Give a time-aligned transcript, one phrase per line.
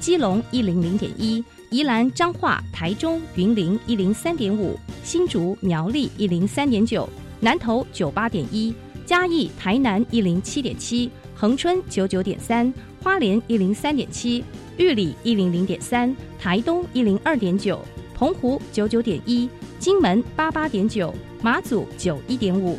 [0.00, 7.08] 基隆一零零点一，宜兰彰化、台中、云林一零三点五，新竹苗栗一零三点九，
[7.40, 8.74] 南投九八点一，
[9.04, 12.72] 嘉义台南一零七点七，恒春九九点三，
[13.02, 14.44] 花莲一零三点七，
[14.76, 17.84] 玉里一零零点三，台东一零二点九，
[18.14, 22.78] 澎湖九九点一，金门八八点九，马祖九一点五。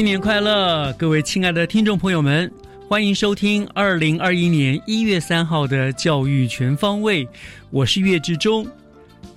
[0.00, 2.50] 新年快乐，各位亲爱的听众朋友们，
[2.88, 7.22] 欢迎收听二零二一年一月三号的《教育全方位》，
[7.68, 8.66] 我是岳志忠。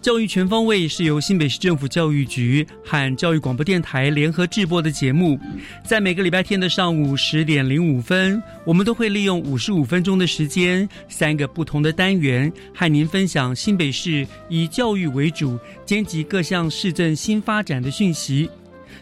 [0.02, 5.38] 教育全方位是由新北市政府教育局和教育广播电台联合制播的节目，
[5.86, 18.50] 在每个礼拜天的上午十点零五分，我们都会利用五十五分钟的时间，三个不同的单元，和您分享新北市以教育为主，兼及各项市政新发展的讯息。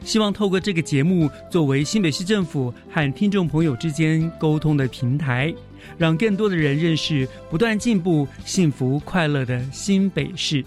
[0.04, 5.54] 希望透过这个节目，作为新北市政府和听众朋友之间沟通的平台，
[5.98, 10.64] 让更多的人认识不断进步、幸福快乐的新北市。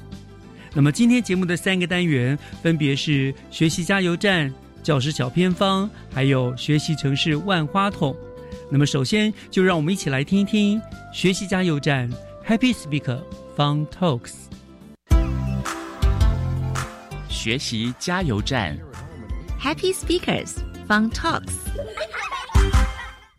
[0.72, 8.14] 那么今天节目的三个单元分别是学习加油站、教师小偏方，还有学习城市万花筒。
[8.70, 10.80] 那么首先就让我们一起来听一听
[11.12, 12.10] 学习加油站
[12.46, 13.20] Happy Speaker
[13.56, 14.32] Fun Talks。
[17.28, 18.78] 学习加油站。
[19.63, 20.56] Happy Speakers
[20.88, 21.53] Fun Talks。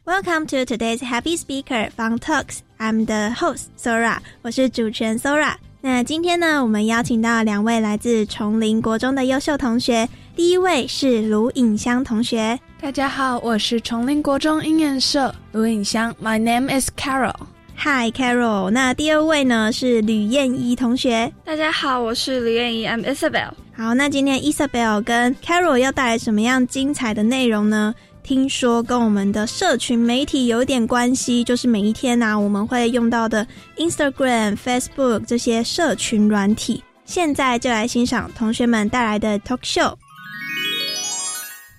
[0.04, 2.60] Welcome to today's Happy Speaker Fun Talks.
[2.78, 5.54] I'm the host Sora，我是主持人 Sora。
[5.82, 10.08] 那今天呢，我们邀请到两位来自崇林国中的优秀同学。
[10.36, 17.34] 第一位是卢颖香同学，大家好，我是崇林国中音乐社卢颖香，My name is Carol。
[17.76, 18.70] Hi Carol。
[18.70, 21.32] 那第二位呢是吕燕怡同学。
[21.44, 23.52] 大家好，我是吕燕怡，I'm Isabel。
[23.77, 27.93] 好，那今天 Isabel 跟 Carol 要带来什么样精彩的内容呢？
[28.23, 33.45] 听说跟我们的社群媒体有一点关系，就是每一天呢、啊，我们会用到的
[33.77, 36.81] Instagram、Facebook 这些社群软体。
[37.03, 39.93] 现在就来欣赏同学们带来的 talk show。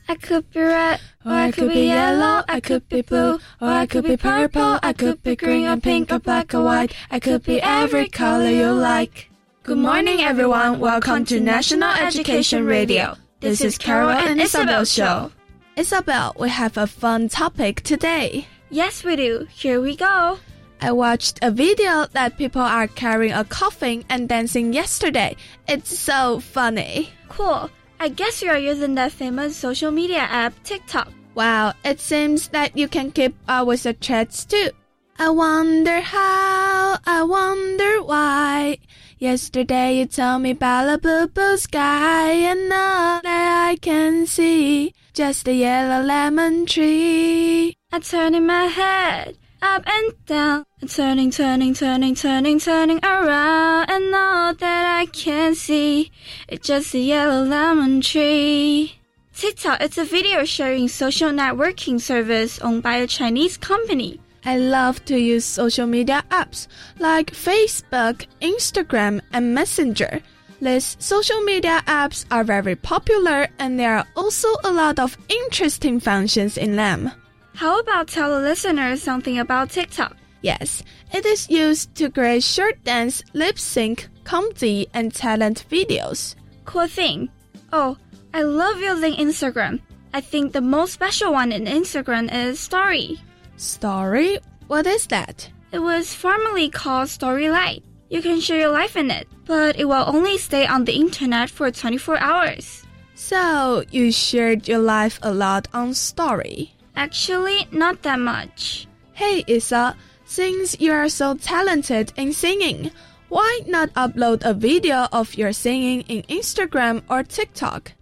[0.05, 3.87] I could be red, or I could be yellow, I could be blue, or I
[3.87, 7.41] could be purple, I could be green or pink or black or white, I could
[7.41, 9.31] be every color you like.
[9.67, 10.79] Good morning, everyone.
[10.79, 13.17] Welcome to National Education Radio.
[13.41, 15.33] This is Carol and Isabel's show.
[15.75, 18.47] Isabel, we have a fun topic today.
[18.71, 19.49] Yes, we do.
[19.51, 20.39] Here we go.
[20.81, 25.35] I watched a video that people are carrying a coffin and dancing yesterday.
[25.67, 27.11] It's so funny.
[27.29, 27.69] Cool.
[27.99, 31.11] I guess you are using that famous social media app TikTok.
[31.35, 34.71] Wow, it seems that you can keep up with the trends too.
[35.19, 38.79] I wonder how, I wonder why.
[39.19, 44.93] Yesterday you told me about a blue blue sky and now that I can see
[45.15, 47.79] just a yellow lemon tree.
[47.91, 50.67] I'm turning my head up and down.
[50.83, 53.89] I'm turning, turning, turning, turning, turning around.
[53.89, 56.11] And all that I can see
[56.51, 58.99] is just a yellow lemon tree.
[59.35, 64.21] TikTok is a video sharing social networking service owned by a Chinese company.
[64.47, 66.69] I love to use social media apps
[67.01, 70.21] like Facebook, Instagram, and Messenger.
[70.61, 75.99] These social media apps are very popular and there are also a lot of interesting
[75.99, 77.11] functions in them.
[77.55, 80.17] How about tell the listeners something about TikTok?
[80.43, 86.37] Yes, it is used to create short dance, lip sync, comedy, and talent videos.
[86.65, 87.31] Cool thing.
[87.73, 87.97] Oh,
[88.33, 89.81] I love using Instagram.
[90.15, 93.19] I think the most special one in Instagram is Story.
[93.57, 94.39] Story?
[94.67, 95.49] What is that?
[95.73, 97.83] It was formerly called Story Light.
[98.09, 101.51] You can share your life in it, but it will only stay on the internet
[101.51, 102.85] for 24 hours.
[103.15, 106.75] So, you shared your life a lot on Story.
[106.95, 108.87] Actually, not that much.
[109.15, 112.91] Hey, Isa, since you are so talented in singing,
[113.29, 117.93] why not upload a video of your singing in Instagram or TikTok?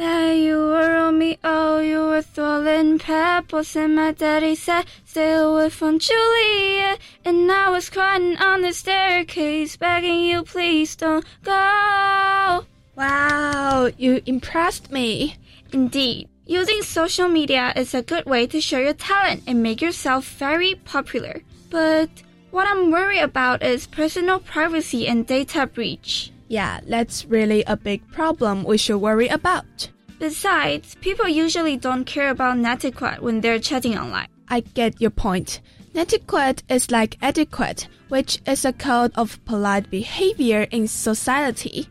[0.00, 5.34] That you were on me, oh, you were throwing pebbles, and my daddy said, stay
[5.34, 6.96] away from Julia.
[7.22, 12.64] And I was crying on the staircase, begging you, please don't go.
[12.96, 15.36] Wow, you impressed me.
[15.70, 20.24] Indeed, using social media is a good way to show your talent and make yourself
[20.24, 21.42] very popular.
[21.68, 22.08] But
[22.50, 26.32] what I'm worried about is personal privacy and data breach.
[26.50, 29.88] Yeah, that's really a big problem we should worry about.
[30.18, 34.26] Besides, people usually don't care about netiquette when they're chatting online.
[34.48, 35.60] I get your point.
[35.94, 41.86] Netiquette is like etiquette, which is a code of polite behavior in society.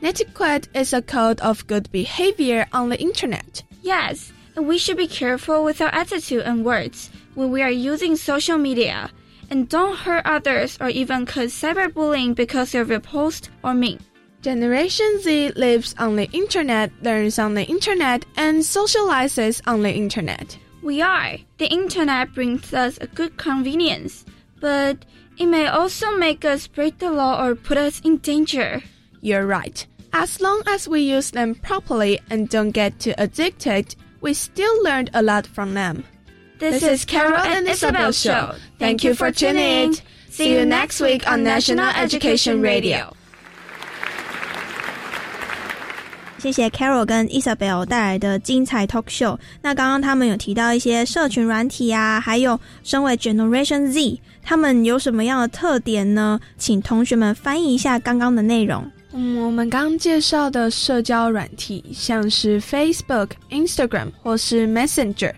[0.00, 3.64] Netiquette is a code of good behavior on the internet.
[3.82, 8.14] Yes, and we should be careful with our attitude and words when we are using
[8.14, 9.10] social media.
[9.50, 13.98] And don't hurt others or even cause cyberbullying because of your post or meme.
[14.42, 20.58] Generation Z lives on the internet, learns on the internet, and socializes on the internet.
[20.82, 21.38] We are.
[21.56, 24.26] The internet brings us a good convenience,
[24.60, 24.98] but
[25.38, 28.82] it may also make us break the law or put us in danger.
[29.22, 29.86] You're right.
[30.12, 35.08] As long as we use them properly and don't get too addicted, we still learn
[35.14, 36.04] a lot from them.
[36.63, 38.55] This, is Carol and Isabel Show.
[38.79, 39.93] Thank you for tuning in.
[40.29, 43.13] See you next week on National Education Radio.
[46.37, 49.37] 谢谢 Carol 跟 Isabel 带来的精彩 talk show。
[49.61, 56.39] 那刚刚他们有提到一些社群软体啊，还有身为 Generation Z，他们有什么样的特点呢？
[56.57, 58.89] 请同学们翻译一下刚刚的内容。
[59.11, 65.33] 嗯，我们刚介绍的社交软体，像是 Facebook、Instagram 或是 Messenger，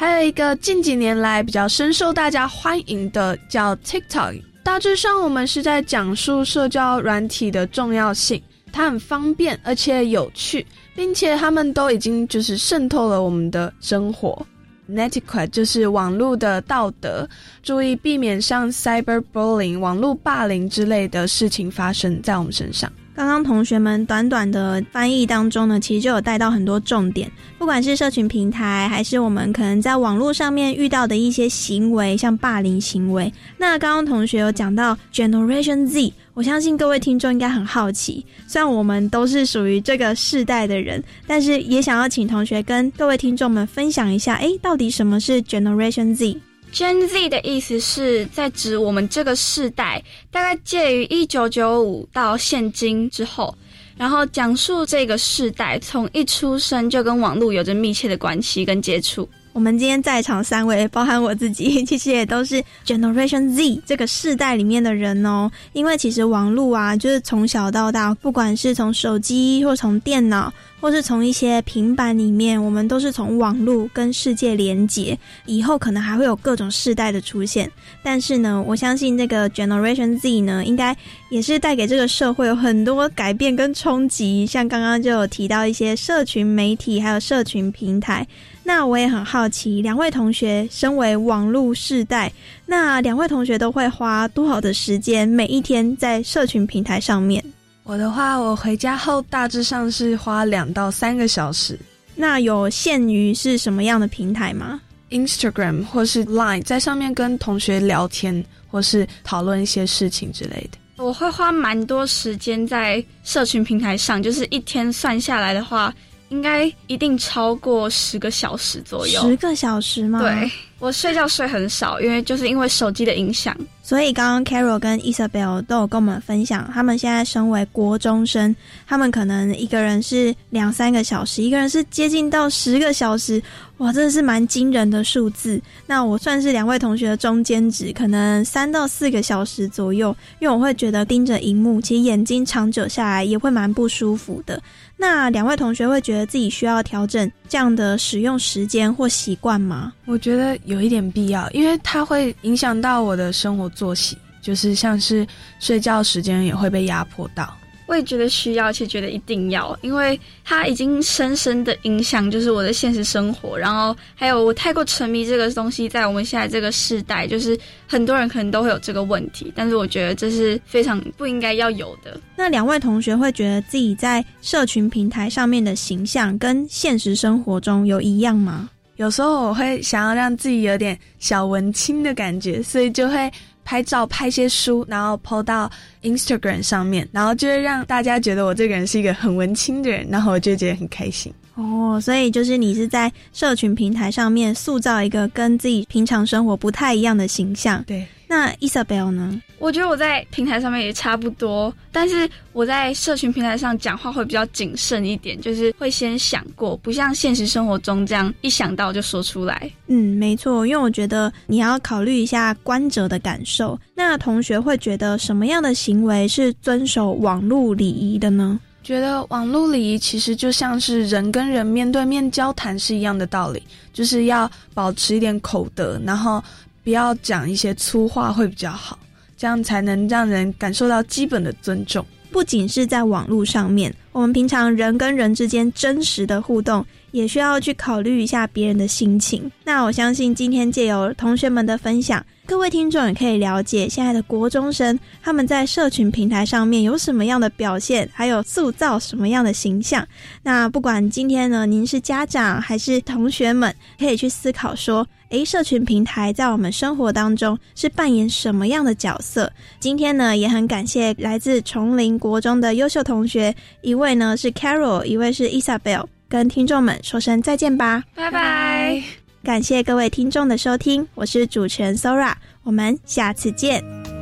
[0.00, 4.40] 还有一个近几年来比较深受大家欢迎的叫 TikTok。
[4.62, 8.40] 大致上，我们是在讲述社交软体的重要性。
[8.72, 10.64] 它很方便，而且有趣，
[10.94, 14.46] 并且他们都已经就是渗透了我们的生活。
[14.88, 17.28] Netiquette 就是网络的道德，
[17.64, 22.88] 注意避免像 cyberbullying 网络霸凌之类的事情发生在我们身上。
[23.18, 27.28] 刚刚同学们短短的翻译当中呢，其实就有带到很多重点，
[27.58, 33.32] 不管是社群平台，还是我们可能在网络上面遇到的一些行为，像霸凌行为。
[33.56, 46.36] 那刚刚同学有讲到 Generation Z，我相信各位听众应该很好奇，虽然我们都是属于这个世代的人，但是也想要请同学跟各位听众们分享一下，诶，到底什么是 Generation Z？
[46.78, 53.52] Gen Z 的意思是在指我们这个世代，大概介于一九九五到现今之后，
[53.96, 59.28] 然后讲述这个世代从一出生就跟网络有着密切的关系跟接触。
[59.58, 65.50] 我们今天在场三位，包含我自己， 其实也都是 Generation Z 这个世代里面的人哦。
[65.72, 75.18] 因为其实网络啊，就是从小到大，不管是从手机或从电脑，或是从一些平板里面，我们都是从网络跟世界连接。
[75.46, 77.68] 以后可能还会有各种世代的出现，
[78.00, 80.96] 但是呢，我相信这个 Generation Z 呢，应该
[81.30, 84.46] 也是带给这个社会有很多改变跟冲击。
[84.46, 88.24] 像刚刚就有提到一些社群媒体，还有社群平台。
[88.68, 92.30] 那我也很好奇，两位同学身为网络世代，
[92.66, 97.42] 那两位同学都会花多少的时间每一天在社群平台上面？
[97.84, 101.78] 我的话，我回家后大致上是花两到三个小时。
[102.14, 104.78] 那有限于是什么样的平台吗
[105.08, 110.76] ？Instagram 或是 Line，在上面跟同学聊天，或是讨论一些事情之类的。
[111.02, 115.90] 我会花蛮多时间在社群平台上，就是一天算下来的话。
[116.28, 119.20] 应该一定超过十个小时左右。
[119.22, 120.20] 十个小时吗？
[120.20, 123.56] 对，我睡觉睡很少，因为就是因为手机的影响。
[123.82, 128.54] 所以刚刚 Carol 跟 Isabel 都有跟我们分享，他们现在身为国中生，
[128.86, 133.42] 他们可能一个人是两三个小时，一个人是接近到十个小时，
[133.78, 135.60] 哇，真的是蛮惊人的数字。
[135.86, 144.62] 那我算是两位同学的中间值，可能三到四个小时左右，因为我会觉得盯着荧幕，其实眼睛长久下来也会蛮不舒服的。
[144.98, 149.92] 那两位同学会觉得自己需要调整这样的使用时间或习惯吗？
[150.04, 155.26] 我觉得有一点必要，因为它会影响到我的生活作息，就是像是
[155.58, 157.52] 睡觉时间也会被压迫到。
[157.86, 163.58] 我也觉得需要，且觉得一定要，因为它已经深深的影响，就是我的现实生活。
[163.58, 169.50] 然后还有我太过沉迷这个东西，在我们现在这个时代，就是很多人可能都会有这个问题。
[169.56, 172.20] 但是我觉得这是非常不应该要有的。
[172.36, 178.68] 那两位同学会觉得自己在社群平台上面的形象跟现实生活中有一样吗？
[178.98, 183.28] 有时候我会想要让自己有点小文青的感觉，所以就会。
[183.64, 191.30] 拍照拍些书，然后 po 到 Instagram 上面，然后就会让大家觉得我这个人是一个很文青的人，然后我就觉得很开心。
[191.58, 197.82] 哦，所以就是你是在社群平台上面塑造一个跟自己平常生活不太一样的形象。
[197.84, 199.42] 对，那 Isabel 呢？
[199.58, 209.68] 我觉得我在平台上面也差不多，但是我在社群平台上讲话会比较谨慎一点，就是会先想过，不像现实生活中这样一想到就说出来。
[209.88, 213.76] 嗯，没错，因为我觉得你要考虑一下观者的感受。
[213.96, 218.60] 那同学会觉得什么样的行为是遵守网络礼仪的呢？
[218.82, 226.42] 觉得网络礼仪其实就像是人跟人面对面交谈是一样的道理，就是要保持一点口德，然后
[226.82, 228.98] 不要讲一些粗话会比较好，
[229.36, 232.04] 这样才能让人感受到基本的尊重。
[232.30, 236.84] 不仅是在网络上面，我们平常人跟人之间真实的互动。
[237.10, 239.50] 也需要去考虑一下别人的心情。
[239.64, 250.08] 那我相信今天借由同学们的分享，各位听众也可以了解现在的国中生他们在社群平台上面有什么样的表现，还有塑造什么样的形象。
[250.42, 259.52] 那不管今天呢，您是家长还是同学们，可以去思考说：诶，社群平台在我们生活当中是扮演什么样的角色？
[259.78, 266.06] 今天呢，也很感谢来自崇林国中的优秀同学，一位呢是 Carol，一位是 Isabel。
[266.30, 269.27] 跟听众们说声再见吧，拜拜！
[269.42, 274.17] 感谢各位听众的收听，我是主持人 Sora，我们下次见。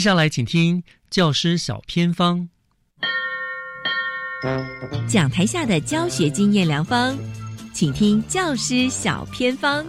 [0.00, 2.48] 接下来，请听教师小偏方，
[5.06, 7.14] 讲台下的教学经验良方，
[7.74, 9.84] 请听教师小偏方。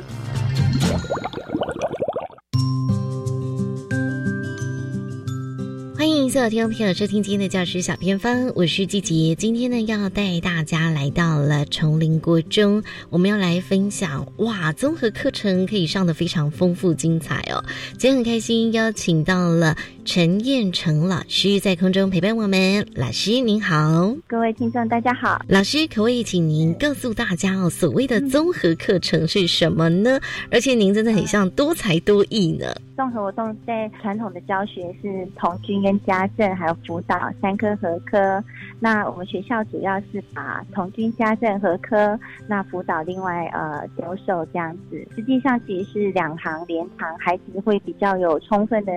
[5.98, 9.36] 欢迎所有听众朋友收听今天的教师小偏方，我是季杰。
[9.36, 17.64] 今天呢，要带大家来到了崇林国中，我们要来分享哇，综合课程可以上的非常丰富精彩哦。
[18.00, 22.86] 今天很开心邀请到了陈彦成老师在空中陪伴我们。
[22.96, 25.40] 老师您好，各位听众大家好。
[25.48, 30.20] 老师可不可以请您告诉大家哦，所谓的综合课程是什么呢？
[30.52, 32.74] 而且您真的很像多才多艺呢。
[32.98, 38.44] 综合活动在传统的教学是童军跟家政还有辅导三科合科，
[38.80, 45.08] 那我们学校主要是把童军家政合科，那辅导另外呃丢手这样子。
[45.16, 48.92] 实际上其实是两行连堂，孩子会比较有充分的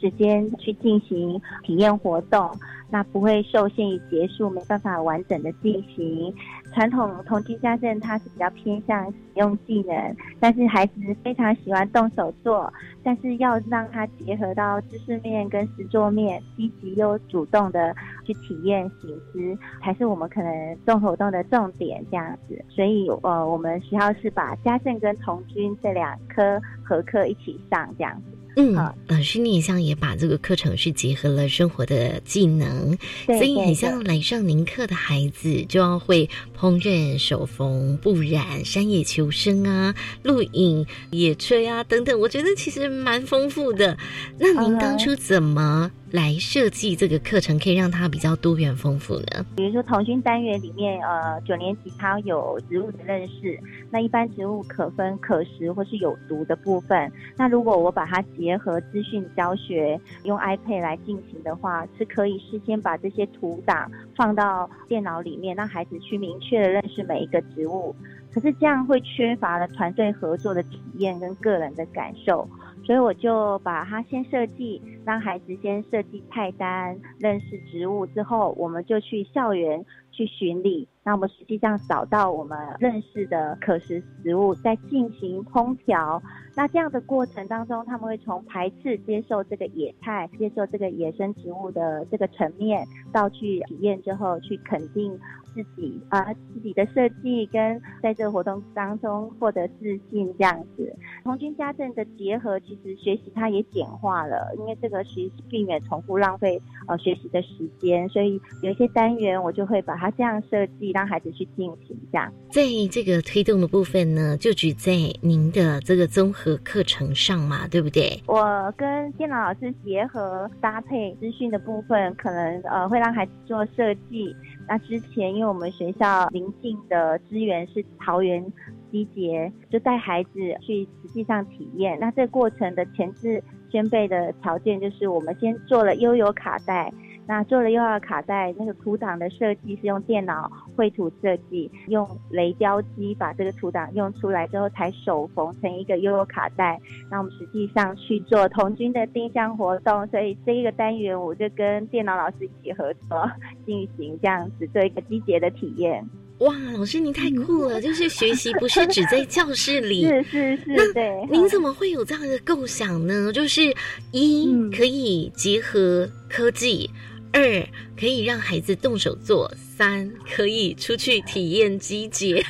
[0.00, 2.50] 时间去进行体验活动。
[2.92, 6.34] 那不会受限于结束，没办法完整的进行。
[6.74, 12.72] 传统童军家政它是比较偏向使用技能，但是孩子非常喜欢动手做，
[13.04, 17.94] 但是要让他结合到知识面跟实作面，积极又主动的
[18.26, 22.64] 去体验行知，才是我们可能综合活动的重点这样子。
[22.68, 28.39] 所以呃，我们学校是把家政跟童军这两科合课一起上这样子。
[28.56, 28.74] 嗯，
[29.06, 36.28] 老师，你也像也把这个课程是结合了生活的技能，所以很像来上您课的孩子就要会
[36.58, 42.18] 烹饪、手缝、布染、山野求生啊、露营、野炊啊等等。
[42.18, 43.96] 我觉得其实蛮丰富的。
[44.38, 49.46] 那您当初怎么来设计这个课程，可以让它比较多元丰富呢？
[49.56, 53.58] 比如说童军单元里面，呃，九年级它有植物的认识，
[53.90, 57.10] 那一般植物可分可食或是有毒的部分。
[57.36, 67.94] 那如果我把它结合资讯教学，用 iPad 来进行的话，是可以事先把这些图档放到电脑里面，让孩子去明确的认识每一个植物。
[68.32, 72.48] 可是这样会缺乏了团队合作的体验跟个人的感受，
[72.90, 79.86] 所以我就把它先设计，让孩子先设计菜单，认识植物之后，我们就去校园
[80.20, 80.86] 去巡礼。
[81.02, 86.22] 那我们实际上找到我们认识的可食食物，再进行烹调。
[86.54, 95.18] 那这样的过程当中，他们会从排斥接受这个野菜、接受这个野生植物的这个层面，到去体验之后去肯定
[95.54, 100.94] 自己啊自己的设计，跟在这个活动当中获得自信这样子。
[101.24, 110.90] 童军家政的结合，其实学习它也简化了，因为这个其实避免重复浪费呃学习的时间，所以有一些单元我就会把它这样设计。
[110.92, 118.20] 让孩子去进行这样，在这个推动的部分呢，就举在您的这个综合课程上嘛，对不对？
[118.26, 124.34] 我跟电脑老师结合搭配资讯的部分，可能呃会让孩子做设计。
[124.68, 128.44] 那之前因为我们学校临近的资源是桃园
[128.90, 131.96] 集结，就带孩子去实际上体验。
[132.00, 133.40] 那这个过程的前置
[133.70, 136.92] 先备的条件就是我们先做了悠游卡带。
[137.30, 146.76] 那做了又要卡带，那个图档的设计是用电脑绘图设计，用雷雕机把这个图档用出来之后，才手缝成一个悠悠卡带。
[147.08, 153.30] 那我们实际上去做童军的定向活动，所以这一个单元我就跟电脑老师一起合作
[153.64, 156.04] 进行这样子做一个机节的体验。
[156.38, 157.80] 哇，老师您太酷了！
[157.80, 161.24] 就是学习不是只在教室里，是是是，对。
[161.30, 163.32] 您怎么会有这样的构想呢？
[163.32, 163.72] 就是
[164.10, 166.90] 一可以结合科技。
[167.32, 167.66] 二
[168.00, 172.42] 可以让孩子动手做，三可以出去体验机节，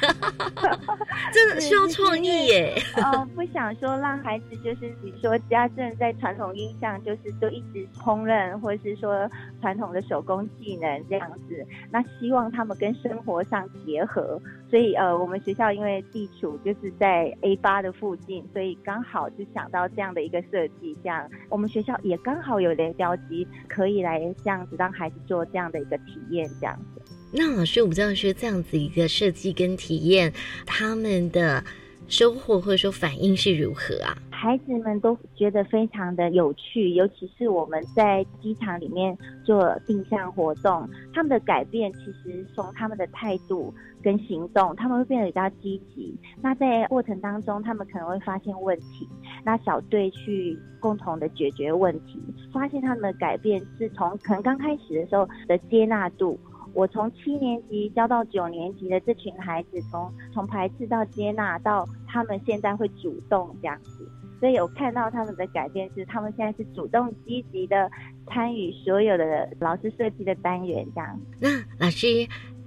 [1.32, 2.80] 真 的需要创意耶。
[2.94, 9.28] 呃，不想说让孩子就是比如说家政在传统印象就是都一直烹饪，或者是说
[9.60, 11.66] 传统的手工技能这样子。
[11.90, 24.76] 那希望他们跟生活上结合，所以呃，我们学校因为地处就是在 A 八的附近，所以刚好就想到这样的一个设计，这样我们学校也刚好有雷雕机，可以来这样子。
[24.78, 27.02] 让孩子做这样的一个体验，这样子。
[27.32, 30.32] 那老师，我不知道说这样子一个设计跟体验，
[30.66, 31.64] 他们的
[32.08, 34.16] 收获或者说反应是如何啊？
[34.40, 43.70] 孩子们都觉得非常的有趣，尤其是我们在机场里面做定向活动，他们的改变其实从他们的态度
[44.02, 46.18] 跟行动，他们会变得比较积极。
[46.40, 49.06] 那在过程当中，他们可能会发现问题，
[49.44, 52.18] 那小队去共同的解决问题，
[52.50, 56.40] 发现他们的改变是从可能刚开始的时候的接纳度。
[56.72, 64.08] 我从七年级教到九年级的这群孩子，从从排斥到接纳，到他们现在会主动这样子。
[64.40, 67.90] 所以有看到他们的改变，是他们现在是主动积极的
[68.26, 71.20] 参与所有的老师设计的单元，这样。
[71.38, 71.48] 那
[71.78, 72.06] 老师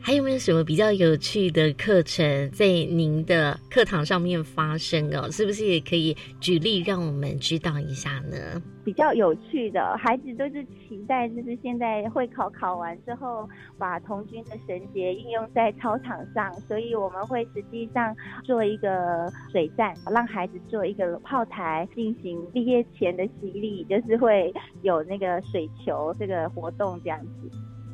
[0.05, 5.31] 还有没有什么比较有趣的课程在您的课堂上面发生哦？
[5.31, 8.61] 是不是也可以举例让我们知道一下呢？
[8.83, 18.13] 比较有趣的孩子都是期待，就是现在会考考完之后，把童军的绳结应用在操场上，所以我们会实际上
[18.43, 27.49] 做一个水站，让孩子做一个炮台，进行毕业前的洗礼，就是会有那个水球这个活动这样子，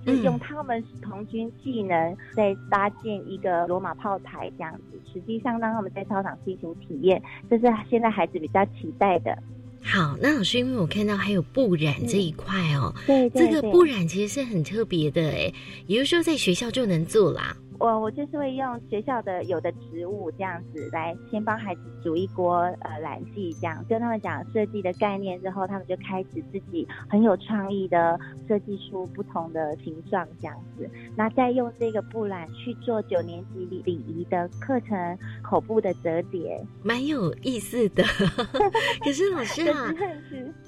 [0.10, 9.38] 就是用他们童军技能在搭建一个罗马炮台这样子，实际上让他们在操场进行体验，这是现在孩子比较期待的。
[9.82, 15.54] 好，那老师，因为我看到还有布染这一块哦，对，这个布染其实是很特别的哎，
[15.88, 17.56] 也就是说在学校就能做啦。
[17.79, 30.89] 我我就是会用学校的有的植物这样子来先帮孩子煮一锅呃蓝剂，这样跟他们讲设计的概念之后，他们就开始自己很有创意的设计出不同的形状这样子。
[31.15, 38.03] 那再用这个布染去做九年级礼礼仪的课程口部的折叠，蛮有意思的。
[39.01, 39.93] 可是老师啊，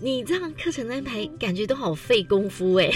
[0.02, 2.90] 你这样课程安排感觉都好费功夫哎，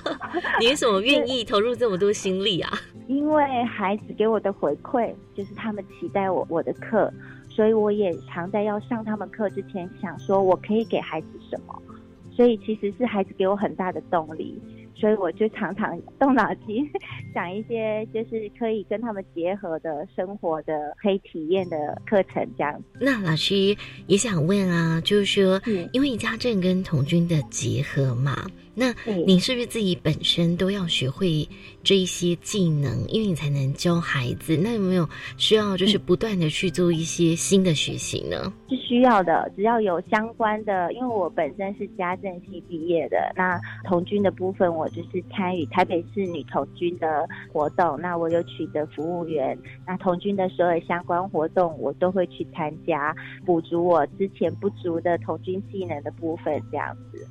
[0.58, 2.72] 你为什么愿意投入这么多心力啊？
[3.06, 7.12] 因为孩子给我的回馈就是他们期待我我的课，
[7.48, 11.82] 所以我也常在要上他们课之前想说我可以给孩子什么，
[12.30, 14.60] 所以其实是孩子给我很大的动力，
[14.94, 16.88] 所以我就常常动脑筋
[17.34, 22.82] 想一些就是可以跟他们结合的生活的可以体验的课程这样。
[23.00, 25.60] 那老师也想问啊，就是说
[25.92, 28.46] 因为家政跟童军的结合嘛。
[28.74, 28.94] 那
[29.26, 31.46] 你是不是自己本身都要学会
[31.82, 34.56] 这一些技能，因为你才能教孩子？
[34.56, 38.52] 那有没有需要就是不断的去做一些新的学习呢？
[38.68, 57.26] 是需要的，只要有相关的，因为我本身是家政系毕业的，那童军的部分我就是参与台北市女童军的活动，那我有取得服务员，那童军的所有相关活动我都会去参加，补足我之前不足的童军技能的部分，这样子。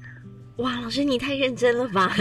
[0.60, 2.12] 哇，老师你太认真了吧！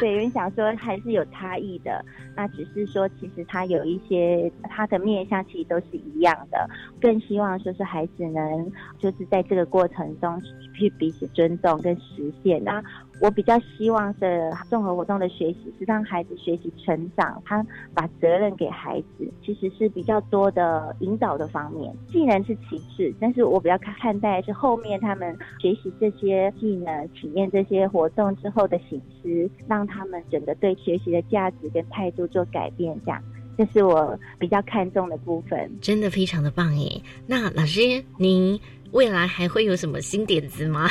[0.00, 2.02] 对，因为想说还是有差异的，
[2.36, 6.68] 那只是说其实他有一些他的面相其实都是一样的，
[7.00, 10.40] 更希望说是孩子能就是在这个过程中
[10.76, 12.62] 去彼此尊重跟实现。
[12.62, 12.82] 那
[13.20, 33.22] 我比较希望的综合活动的学习是让孩子学习成长，他把责任给孩子，其实是比较多的引导的方面，技能是其次，但是我比较看看待是后面他们学习这些技能、体验这些活动之后的形式，让他们整个对学习的价值跟态度做改变，这样，
[33.56, 35.70] 这是我比较看重的部分。
[35.80, 37.00] 真的非常的棒耶！
[37.26, 37.80] 那老师
[38.18, 38.60] 您。
[38.92, 40.88] 未来还会有什么新点子吗？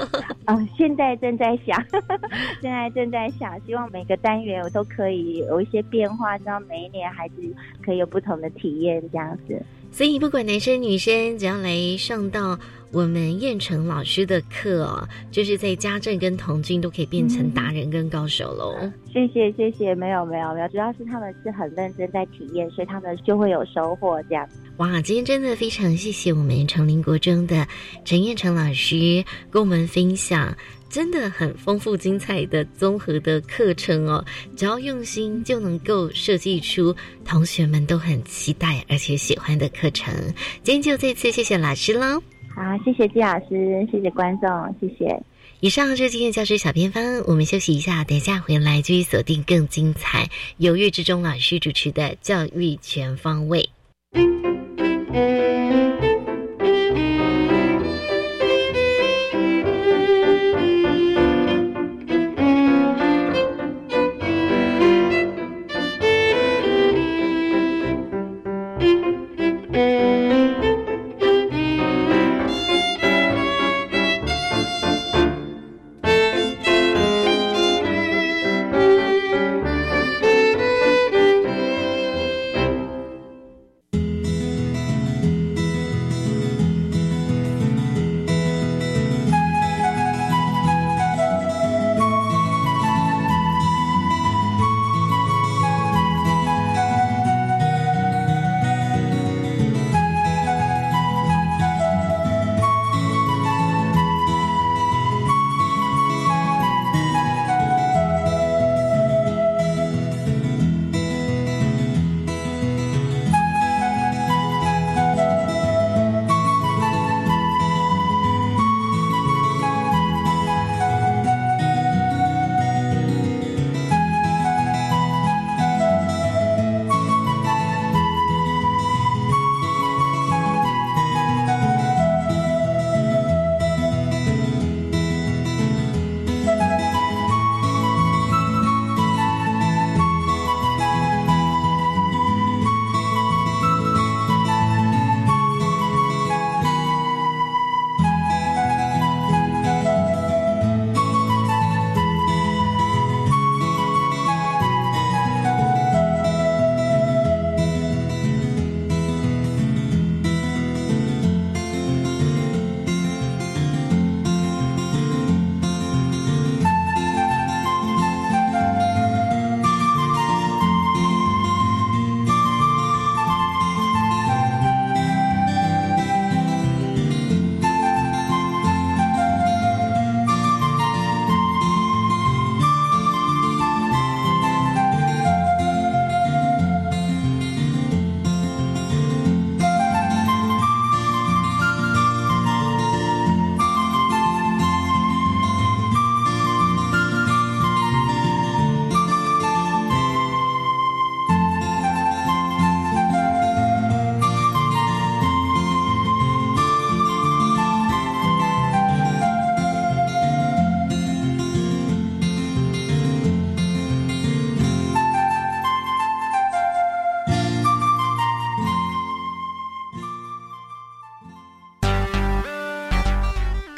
[0.44, 1.82] 嗯，现在正在想，
[2.60, 7.36] 现在正在想，希望每个单元我都可以有一些变化，让每一年孩子
[7.82, 9.58] 可以有不同的体验，这样子。
[9.90, 12.58] 所以不管男生女生，只要来上到
[12.92, 18.74] 我们燕城老师的课哦，就是在家政跟童军都可以变成达人跟高手喽。
[19.12, 24.48] 谢谢谢谢，没有没有没有，主要是他们是很认真在体验，所以他们就会有收获这样。
[24.78, 27.66] 哇，今天真的非常谢谢我们成林国中的
[28.04, 30.54] 陈燕成老师跟我们分享，
[30.88, 34.24] 真的很丰富精彩的综合的课程哦。
[34.54, 36.94] 只要用心，就能够设计出
[37.24, 40.14] 同学们都很期待而且喜欢的课程。
[40.62, 42.22] 今天就再次谢谢老师喽。
[42.56, 44.48] 好，谢谢季老师，谢谢观众，
[44.80, 45.22] 谢谢。
[45.60, 53.68] 以上是今天教师小偏方，我们休息一下，等一下回来继续锁定更精彩，由岳志忠老师主持的教育全方位。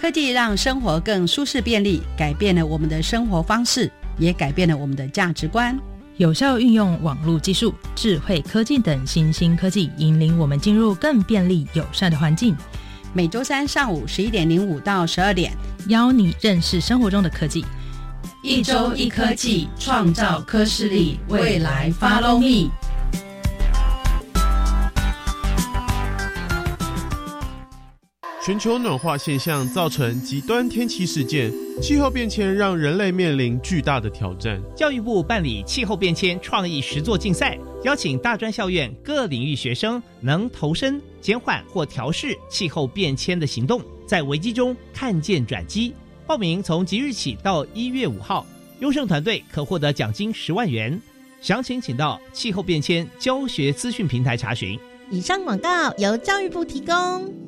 [0.09, 5.79] 科技让生活更舒适便利，改变了我们的生活方式，也改变了我们的价值观。
[6.17, 12.57] 有效运用网络技术、智慧科技等新兴科技，引领我们进入更便利友善的环境。
[13.13, 15.53] 每周三上午十一点零五到十二点，
[15.89, 17.63] 邀你认识生活中的科技。
[18.43, 22.71] 一周一科技，创造科视力，未来 Follow me。
[28.49, 34.59] 全球暖化现象造成极端天气事件，气候变迁让人类面临巨大的挑战。
[34.75, 45.93] 教育部办理气候变迁创意实作竞赛，邀请大专校院各领域学生能投身减缓或调试气候变迁的行动，在危机中看见转机。
[46.27, 48.47] 报名从即日起到一月五号，
[48.81, 50.99] 优胜团队可获得奖金十万元。
[51.43, 54.81] 详情请到气候变迁教学资讯平台查询。
[55.11, 57.48] 以上广告由教育部提供。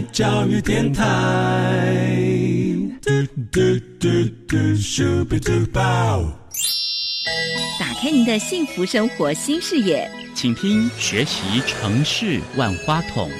[0.00, 1.04] 教育电台。
[7.78, 13.30] 打开您的幸福生活新视野，请听学习城市万花筒。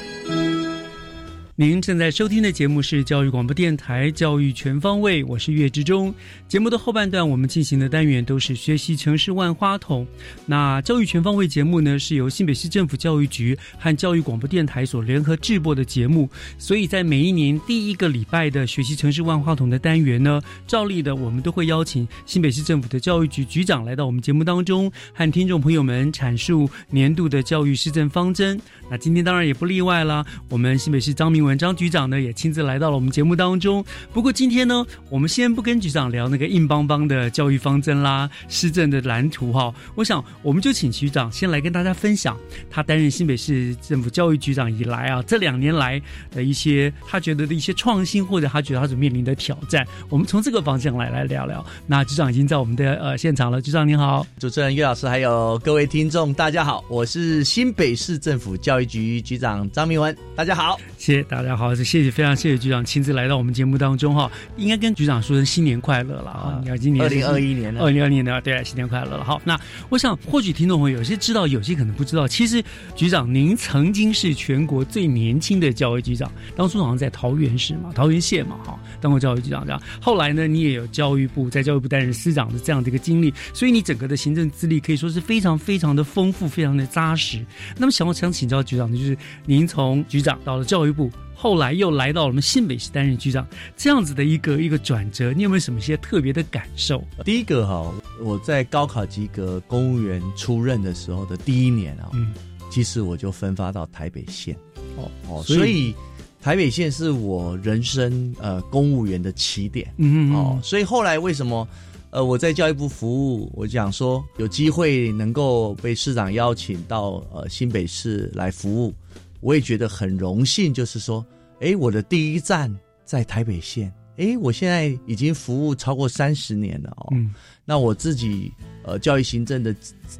[1.55, 6.12] 您正在收听的节目是教育广播电台《教育全方位》，我是岳志忠。
[6.49, 10.07] 节目的后半段，我们进行的单元都是学习城市万花筒。
[10.47, 16.27] 那《教育全方位》节目呢，是由新北市政府教育局和教育广播电台所联合制播的节目。
[16.57, 28.59] 所以在每一年第一个礼拜的学习城市万花筒的单元呢，照例的我们都会邀请新北市政府的教育局局长来到我们节目当中，和听众朋友们阐述年度的教育施政方针。
[28.91, 31.57] 那今天当然也不例外啦，我们新北市张明文。
[31.57, 33.85] 张局长呢也亲自来到了我们节目当中。
[34.12, 39.72] 不过今天呢，我们先不跟局长聊那个硬邦邦的教育方针啦、施政的蓝图哈。
[39.94, 42.37] 我想，我们就请局长先来跟大家分享
[42.68, 49.87] 他担任新北市政府教育局长以来啊，这两年来的一些他觉得的一些创新，或者他觉得他所面临的挑战。
[50.09, 51.64] 我们从这个方向来来聊聊。
[51.87, 61.42] 那局长已经在我们的呃现场了，局长您好，主持人岳老师，还有各位听众，大家好，我是新北市政府教育局局长张明文，大家好，谢谢大。
[61.42, 66.61] 家好，谢谢，非常谢谢局长亲自来到我们节目当中哈，应该跟局长说声新年快乐了啊！
[66.62, 69.25] 你要今年二零二一年二零二一年的对，新年快乐了。
[69.25, 72.62] 好，那我想或许听众朋友有些知道，有些可能不知道，其实
[72.95, 79.83] 局长您曾经是全国最年轻的教育局长，当初好像在桃园市嘛，桃园县嘛哈，当过教育局长这样。
[80.01, 87.45] 后来呢，你也有教育部在教育部担任司长的这样的一个经历，所以你整个的行政资历可以说是非常非常的丰富，非常的扎实。
[87.77, 91.11] 那么想我想请教局长的就是您从局长到了教育部。
[91.42, 93.44] 后来又来到我们新北市担任局长，
[93.76, 97.02] 这样子的一个一个转折，你有没有什么一些特别的感受？
[97.24, 102.33] 第一个哈，我在高考及格公务员出任的时候的第一年啊，嗯，
[102.70, 104.57] 其实我就分发到台北县，
[104.96, 105.92] 哦哦，所以
[106.40, 111.66] 台北县是我人生呃公务员的起点，嗯哦，所以后来为什么
[112.11, 118.94] 呃我在教育部服务，我讲说有机会能够被市长邀请到呃新北市来服务。
[119.42, 121.26] 我也觉得很荣幸，就是说，
[121.61, 122.72] 哎，我的第一站
[123.05, 127.09] 在台北县，哎，我现在已经服务超过三十年了哦。
[127.11, 128.52] 嗯，那我自己
[128.85, 129.74] 呃教育行政的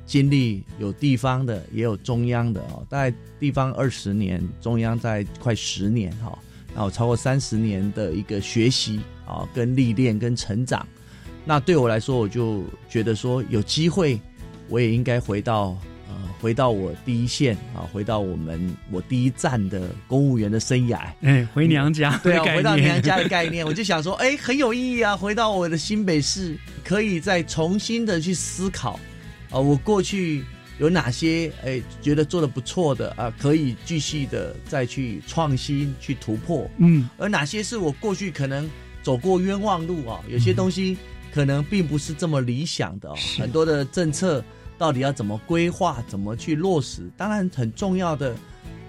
[0.05, 6.37] 经历有地方的，也有中央的哦，大概地方二十年，中央在快十年哈。
[6.75, 10.85] 那我超过三十年的一个学习啊，跟历练跟成长，
[11.45, 14.21] 那对我来说，我就觉得说有机会，
[14.69, 15.79] 我也应该回到。
[16.43, 25.17] 回到我第一线啊，回到我们我第一站的公务员的生涯，哎，回娘家，对啊，回到娘家的概念， 我就想说，哎，很有意义啊！
[25.17, 28.99] 回到我的新北市，可以再重新的去思考
[29.51, 30.45] 啊，我过去
[30.81, 38.69] 有哪些哎觉得做的不错的啊，可以继续的再去创新、去突破，嗯，而哪些是我过去可能
[39.01, 40.99] 走过冤枉路啊，有些东西
[41.33, 44.45] 可能并不是这么理想的，很多的政策。
[44.79, 47.09] 到底要怎么规划，怎么去落实？
[47.17, 48.35] 当然很重要的，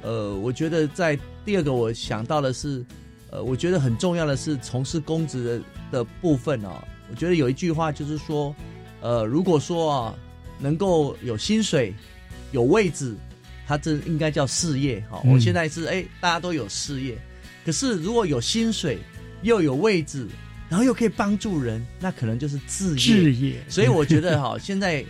[0.02, 2.84] 呃，我觉得在第二个我想到的是，
[3.30, 6.84] 呃，我觉得很重要的是从事公职的的部分哦。
[7.12, 8.56] 我觉得有一句话就是说，
[9.02, 10.16] 呃，如果说啊
[10.60, 11.94] 能够有薪水、
[12.52, 13.16] 有位置，
[13.68, 15.22] 它这应该叫事业哈。
[15.26, 17.16] 我现在是哎，大家都有事业，
[17.64, 18.98] 可是如果有薪水
[19.44, 20.28] 又有位置，
[20.70, 22.96] 然后又可以帮助人，那可能就是置业。
[22.96, 23.64] 置业。
[23.70, 25.06] 所以我觉得哈， 现在。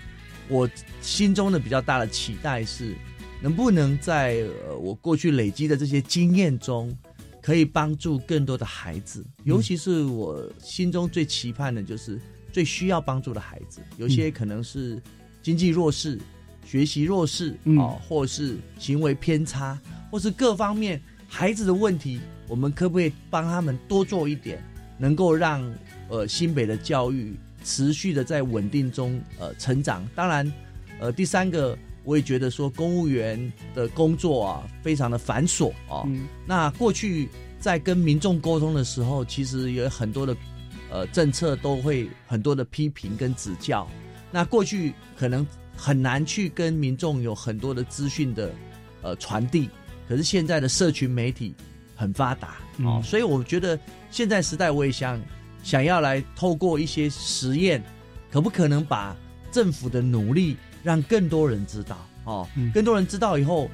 [0.49, 0.69] 我
[1.01, 2.95] 心中的比较大的期待是，
[3.41, 4.45] 能不能在
[4.79, 6.95] 我过去累积的这些经验中，
[7.41, 12.19] 可以帮助更多的孩子，尤其是我心中最期盼的就是
[12.51, 15.01] 最需要帮助的孩子，有些可能是
[15.41, 16.19] 经济弱势、
[16.65, 19.79] 学习弱势啊，或是行为偏差，
[20.12, 24.63] 或是各方面孩子的问题，我们可不可以帮他们多做一点，
[24.97, 25.63] 能够让
[26.10, 27.36] 呃新北的教育。
[27.63, 30.52] 持续的在稳定中呃成长，当然，
[30.99, 36.04] 呃第三个我也觉得说公务员的工作啊非常的繁琐啊，
[36.45, 40.36] 那过去在跟民众沟通的时候，其实有很多的
[40.91, 43.88] 呃政策都会很多的批评跟指教，
[44.32, 45.47] 那过去可能
[45.78, 48.52] 很难去跟民众有很多的资讯的
[49.02, 49.69] 呃传递，
[50.10, 51.56] 可是现在的社群媒体
[51.95, 53.80] 很发达啊，所以我觉得
[54.12, 55.21] 现在时代我也想。
[55.63, 57.82] 想要来透过一些实验，
[58.30, 59.15] 可不可能把
[59.52, 61.97] 政府的努力让更多人知道？
[62.26, 63.71] 哦，更多人知道以后，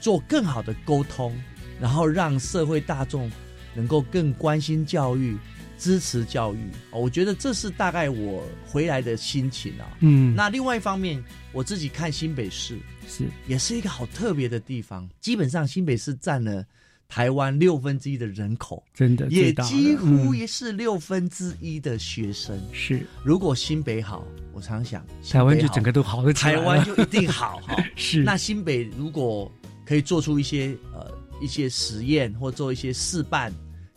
[0.00, 1.34] 做更好的沟通，
[1.80, 3.30] 然后让社会大众
[3.74, 5.36] 能够更关心教育、
[5.78, 6.58] 支持教育。
[6.90, 9.86] 我觉得这是大概我回来的心情啊。
[10.00, 11.22] 嗯，那另外一方面，
[11.52, 15.08] 我自己看新北市是也是一个好特别的地方。
[15.20, 16.64] 基本上新北市占了。
[17.08, 22.58] 台湾六分之一的人口，真的也几乎也是六分之一的学生。
[22.72, 27.76] 是，如果新北好，我常想，台湾就整个都好了，台湾就一定好哈。
[27.94, 29.50] 是，那新北如果
[29.84, 33.52] 可以做出一些呃一些实验，或做一些示范，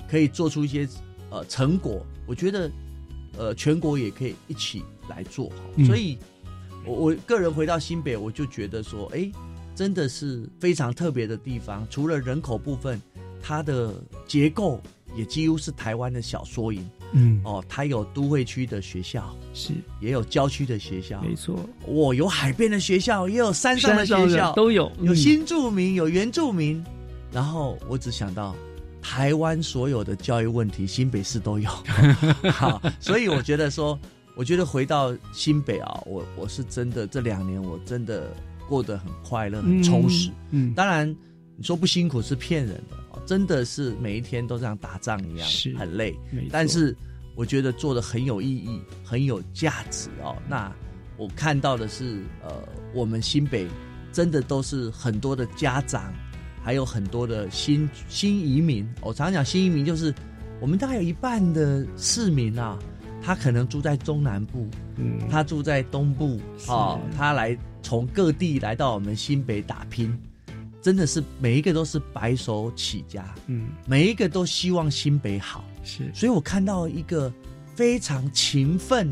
[0.07, 0.87] 可以做出一些
[1.31, 2.71] 呃成果，我觉得
[3.37, 5.83] 呃全国也可以一起来做好。
[5.83, 6.17] 所以，
[6.85, 9.31] 我我个人回到新北，我就觉得说，哎。
[9.79, 13.01] 真的是非常特别的地方，除了人口部分，
[13.41, 13.95] 它的
[14.27, 14.81] 结构
[15.15, 16.85] 也几乎是台湾的小缩影。
[17.13, 21.57] 嗯，哦，它有都会区的学校，是也有郊区的学校，没错。
[21.87, 24.91] 我有海边的学校，也有山上的学校，都有。
[24.99, 26.83] 有新住民，有原住民。
[27.31, 28.53] 然后我只想到，
[29.01, 31.69] 台湾所有的教育问题，新北市都有。
[32.51, 33.97] 好，所以我觉得说，
[34.35, 38.29] 我觉得回到新北啊，我我是真的这两年，我真的。
[38.69, 40.29] 过得很快乐，很充实。
[40.51, 41.09] 嗯，当然，
[41.57, 46.15] 你说不辛苦是骗人的真的是每一天都像打仗一样，是很累。
[46.51, 46.95] 但是
[47.35, 50.37] 我觉得做的很有意义，很有价值哦。
[50.47, 50.71] 那
[51.17, 52.53] 我看到的是，呃，
[52.93, 53.67] 我们新北
[54.11, 56.13] 真的都是很多的家长，
[56.63, 58.87] 还有很多的新新移民。
[59.01, 60.13] 我常讲新移民，就是
[60.61, 62.79] 我们大概有一半的市民啊，
[63.21, 67.57] 他可能住在中南部，嗯，他住在东部，哦，他来。
[67.81, 70.15] 从各地来到我们新北打拼，
[70.81, 77.31] 真的是每一个都是白手起家，嗯，每一个都希望新北好，是，所以我看到一个
[77.75, 79.09] 非常勤奋、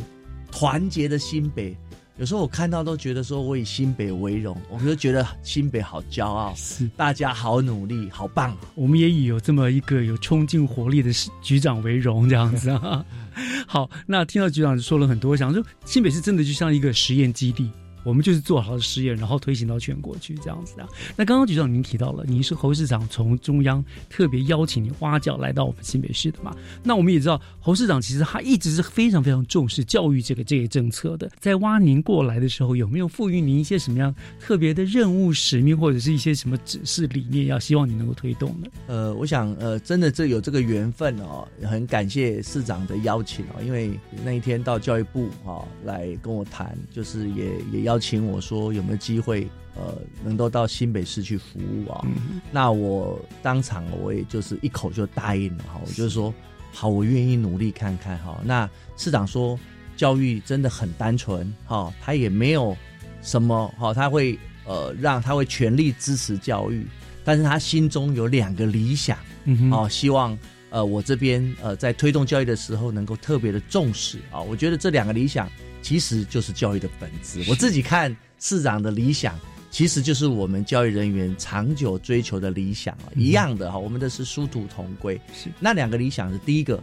[0.51, 1.75] 团结的新北，
[2.17, 13.05] 有时候我看到都觉得说我以新北为荣，我就觉得新北好骄傲，是，大家好努力，好棒，我们也以有这么一个有冲劲活力的局长为荣，这样子啊。
[13.67, 17.69] 好，那听到局长说了很多，想说新北是真的就像一个实验基地。
[18.07, 20.87] 我们就是做好的实验，然后推行到全国去这样子的。
[21.17, 26.55] 那刚刚局长您提到了，您是侯市长从中央特别邀请你挖角来到我们新北市的嘛？
[26.81, 31.29] 那我们也知道，侯市长其实他一直是非常非常重视教育这个这个政策的。
[31.37, 38.69] 在挖您过来的时候，有没有赋予您一些什么样特别的任务使命，或者是一些什么指示理念，要希望你能够推动呢？
[38.87, 43.91] 呃，我想，呃，真的这有这个缘分哦，很感谢市长的邀请哦，因为
[44.23, 47.96] 那一天到教育部啊来跟我谈，就是也也邀。
[47.99, 52.05] 请我说有没有机会，呃，能够到新北市去服务啊？
[52.51, 56.33] 那我当场我也就是一口就答应了哈，我就是说
[56.73, 58.39] 好，我愿意努力看看哈。
[58.43, 59.59] 那市长说
[59.95, 62.75] 教育真的很单纯哈，他也没有
[63.21, 66.85] 什么哈，他会呃，让他会全力支持教育，
[67.23, 70.37] 但是他心中有两个理想，嗯哦，希望
[70.69, 74.41] 呃我这边呃在推动教育的时候能够特别的重视啊。
[74.41, 75.49] 我觉得这两个理想
[75.81, 77.43] 其实就是教育的本质。
[77.47, 79.39] 我自己看市长的理想，
[79.71, 83.77] 其实就是我们教育人员长久追求的理想啊，一样的哈。
[83.77, 85.19] 我们的是殊途同归。
[85.33, 86.81] 是那两个理想是第一个，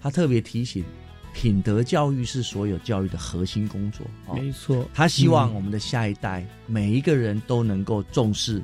[0.00, 0.84] 他特别提醒。
[1.36, 4.88] 品德教育是所有教育的核心工作，没错。
[4.94, 8.62] 他希望我们的下一代每一个人都能够重视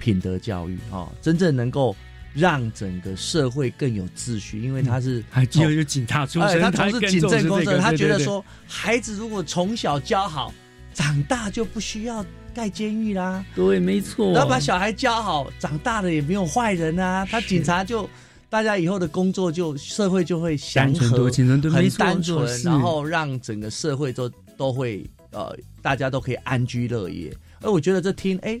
[0.00, 1.94] 品德教育啊，真正能够
[2.38, 4.62] 让整个社会更有秩序。
[4.62, 10.52] 因为他是还有有警察出身，他从事警政工作，他觉得说孩子如果从小教好，
[10.94, 12.24] 长大就不需要
[12.54, 13.44] 盖监狱啦。
[13.54, 14.32] 对，没错。
[14.32, 18.08] 然后把小孩教好，长大了也没有坏人啊，他警察就。
[18.50, 21.30] 大家以后的工作就社会就会祥和，
[21.70, 24.26] 很单纯，然后让整个社会都
[24.56, 27.30] 都会呃，大家都可以安居乐业。
[27.60, 28.58] 而我觉得这听哎，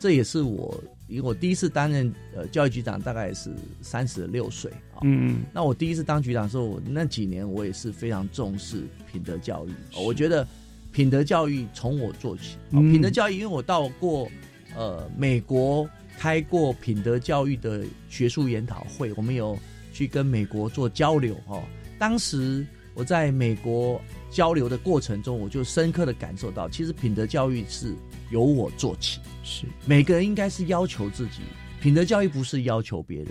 [0.00, 3.50] 这也是我因为我第一次担任呃教育局长，大概是
[3.82, 5.02] 三十六岁啊。
[5.02, 9.70] 嗯，那我第一次当局长的时候，我那几年我也是非常重视品德教育。
[10.02, 10.46] 我觉得
[10.92, 14.30] 品德教育从我做起，品德教育，因为我到过
[14.76, 15.88] 呃美国。
[16.18, 19.58] 开过品德教育的学术研讨会，我们有
[19.90, 21.62] 去跟美国做交流哦。
[21.98, 27.94] 当时我在美国交流的过程中，我就深刻的感受到，其实品德教育是
[28.30, 31.42] 由我做起，是每个人应该是要求自己，
[31.80, 33.28] 品德教育不是要求别人，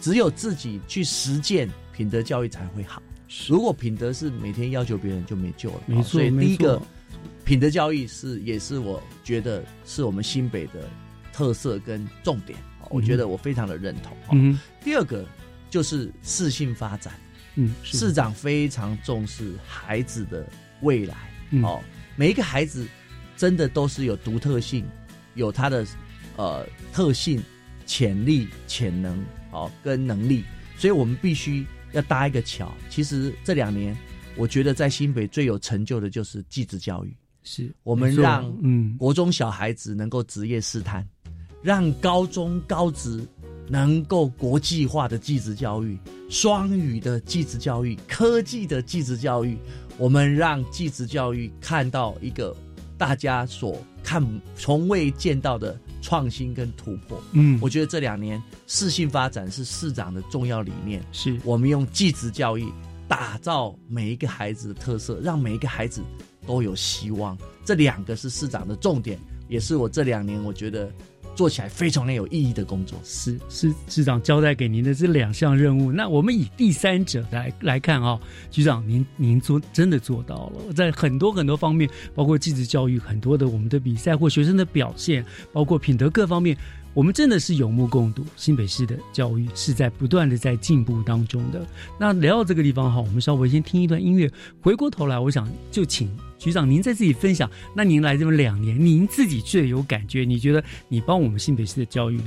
[0.00, 3.02] 只有自己去实践品德教育才会好。
[3.48, 5.80] 如果品德是每天要求别人，就没救了。
[5.86, 6.80] 没错，所以第一个
[7.44, 10.88] 品德教育是也是我觉得是我们新北的。
[11.36, 12.56] 特色跟重点，
[12.90, 14.16] 我觉得我非常的认同。
[14.30, 15.26] 嗯，第二个
[15.68, 17.12] 就是适性发展。
[17.56, 20.46] 嗯，市长非常重视孩子的
[20.82, 21.14] 未来。
[21.62, 21.80] 哦，
[22.16, 22.86] 每一个孩子
[23.36, 24.84] 真的都是有独特性，
[25.34, 25.86] 有他的
[26.36, 27.42] 呃特性、
[27.86, 30.44] 潜力、潜能，哦，跟能力。
[30.76, 32.72] 所以我们必须要搭一个桥。
[32.90, 33.96] 其实这两年，
[34.36, 37.16] 我觉得在新北最有成就的就是继职教育。
[37.44, 41.06] 是我们让嗯国中小孩子能够职业试探。
[41.62, 43.26] 让高中高职
[43.68, 45.98] 能够国际化的技职教育、
[46.28, 49.56] 双语的技职教育、科技的技职教育，
[49.96, 52.54] 我们让技职教育看到一个
[52.98, 54.22] 大家所看
[54.54, 57.18] 从未见到的创新跟突破。
[57.32, 62.70] 嗯，我觉得这两年适性发展是市长的重要理念，是我们用技职教育
[63.08, 66.02] 打造每一个孩子的特色，让每一个孩子
[66.46, 67.36] 都有希望。
[67.64, 70.92] 这两个是市长的重点，也是我这两年我觉得。
[71.34, 75.90] 做起来非常有意义的工作，是是市长交代给您的这两项任务。
[75.92, 78.18] 那我们以第三者来来看啊，
[78.50, 86.56] 局长您您做真的做到了，在很多很多方面，包括继职教育，很多的我们的比赛或学生的表现，包括品德各方面。
[86.94, 91.66] 我们真的是有目共睹，新北市的教育是在不断的在进步当中的。
[91.98, 94.30] 那聊到这个地方哈，我们稍微先听一段音乐，
[94.62, 97.50] 回过头来，我想就请局长您在自己分享。
[97.74, 102.20] 那您来这么两年，您自己最有感觉，你觉得你帮我们新北市的教育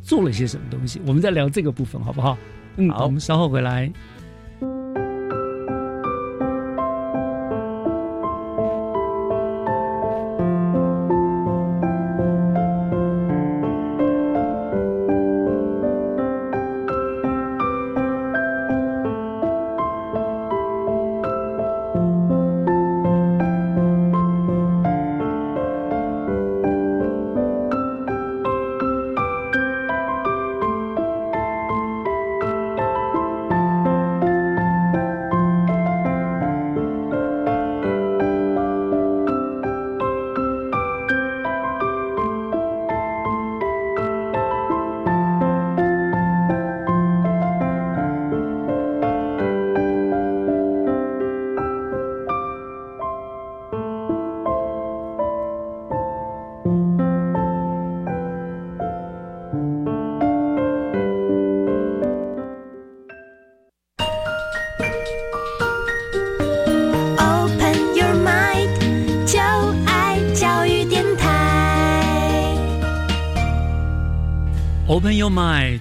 [0.00, 0.98] 做了些什么东西？
[1.06, 2.38] 我们再聊这个部分好不好？
[2.78, 3.92] 嗯，好，我们稍后回来。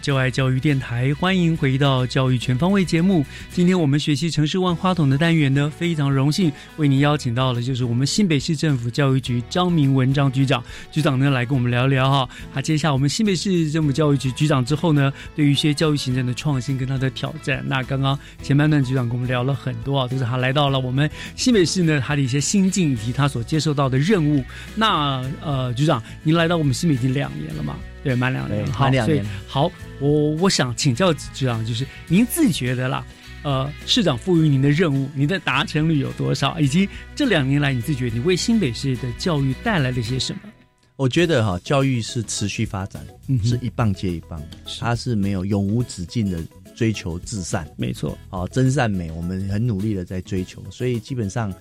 [0.06, 3.26] 就爱教育电台，欢迎回到教育全方位节目。
[3.50, 10.64] 今天我们学习城市万花筒的单元呢，非常荣幸为您邀请到的就是我们新北市政府教育局张明文张局长。
[10.92, 17.64] 局长呢来跟我们聊聊哈，他接下我们新北市政府教育局局长之后呢，对于一些教育行政的创新跟他的挑战。
[17.66, 24.44] 那刚刚前半段局长跟我们聊了很多啊，都是他来到了我们新北市呢，他的一些心境以及他所接受到的任务。
[24.76, 27.76] 那呃，局长，您来到我们新北已经两年了嘛？
[28.06, 29.26] 对，满两年，满两年。
[29.48, 33.04] 好，我我想请教局长，就是您自己觉得啦，
[33.42, 36.60] 呃，市长赋予您的任务，您的达成率有多少？
[36.60, 40.40] 以及这两年来，你自己觉得你为新北市的教育带来了些什么？
[40.98, 43.04] 我觉得哈，教育是持续发展，
[43.44, 44.40] 是一棒接一棒，
[44.80, 46.38] 它是没有永无止境的
[46.76, 47.68] 追求至善。
[47.76, 51.52] 没错，好，真善美，我们很努力的在追求，所以基本上，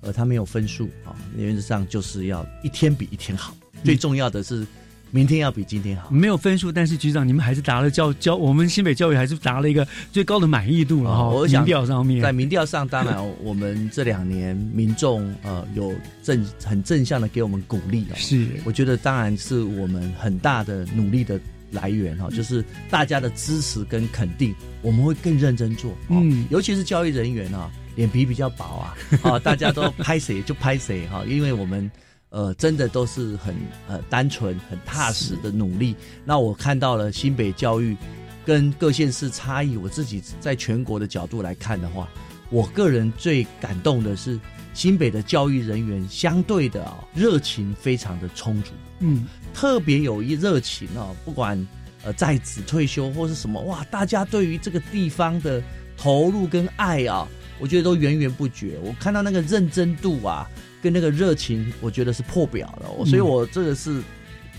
[0.00, 3.56] 呃，它没有分数啊，原则上就是要一天比一天好。
[3.84, 4.66] 最重要的是。
[5.14, 11.46] 明天要比今天好，没有分数，但是局长你们还是达了教教，我们新北教育还是达了一个最高的满意度了哈。
[11.46, 18.14] 民调上面，在民调上，当然我们这两年民众呃有正很正向的给我们鼓励哦。
[18.16, 21.38] 是，我觉得当然是我们很大的努力的
[21.72, 25.94] 来源哈，就是大家的支持跟肯定，我们会更认真做。
[26.08, 31.90] 嗯，尤其是教育人员啊，脸皮比较薄啊，啊，大家都拍谁就拍谁哈，因为我们。
[32.32, 33.54] 呃，真的都是很
[33.86, 35.94] 呃单纯、很踏实的努力。
[36.24, 37.94] 那我看到了新北教育
[38.42, 42.08] 跟各县市差异，我自己在全国的角度来看的话，
[42.48, 44.40] 我个人最感动的是
[44.72, 48.70] 新北的教育人员相对的啊热情非常的充足，
[49.00, 51.68] 嗯，特别有一热情哦，不管
[52.02, 55.62] 呃在职退休或是什么，哇，大家对于这个地方的
[55.98, 57.28] 投入跟爱啊，
[57.60, 58.78] 我觉得都源源不绝。
[58.82, 60.48] 我看到那个认真度啊。
[60.82, 64.02] 跟那个热情，我觉得是破表的，所以我这个是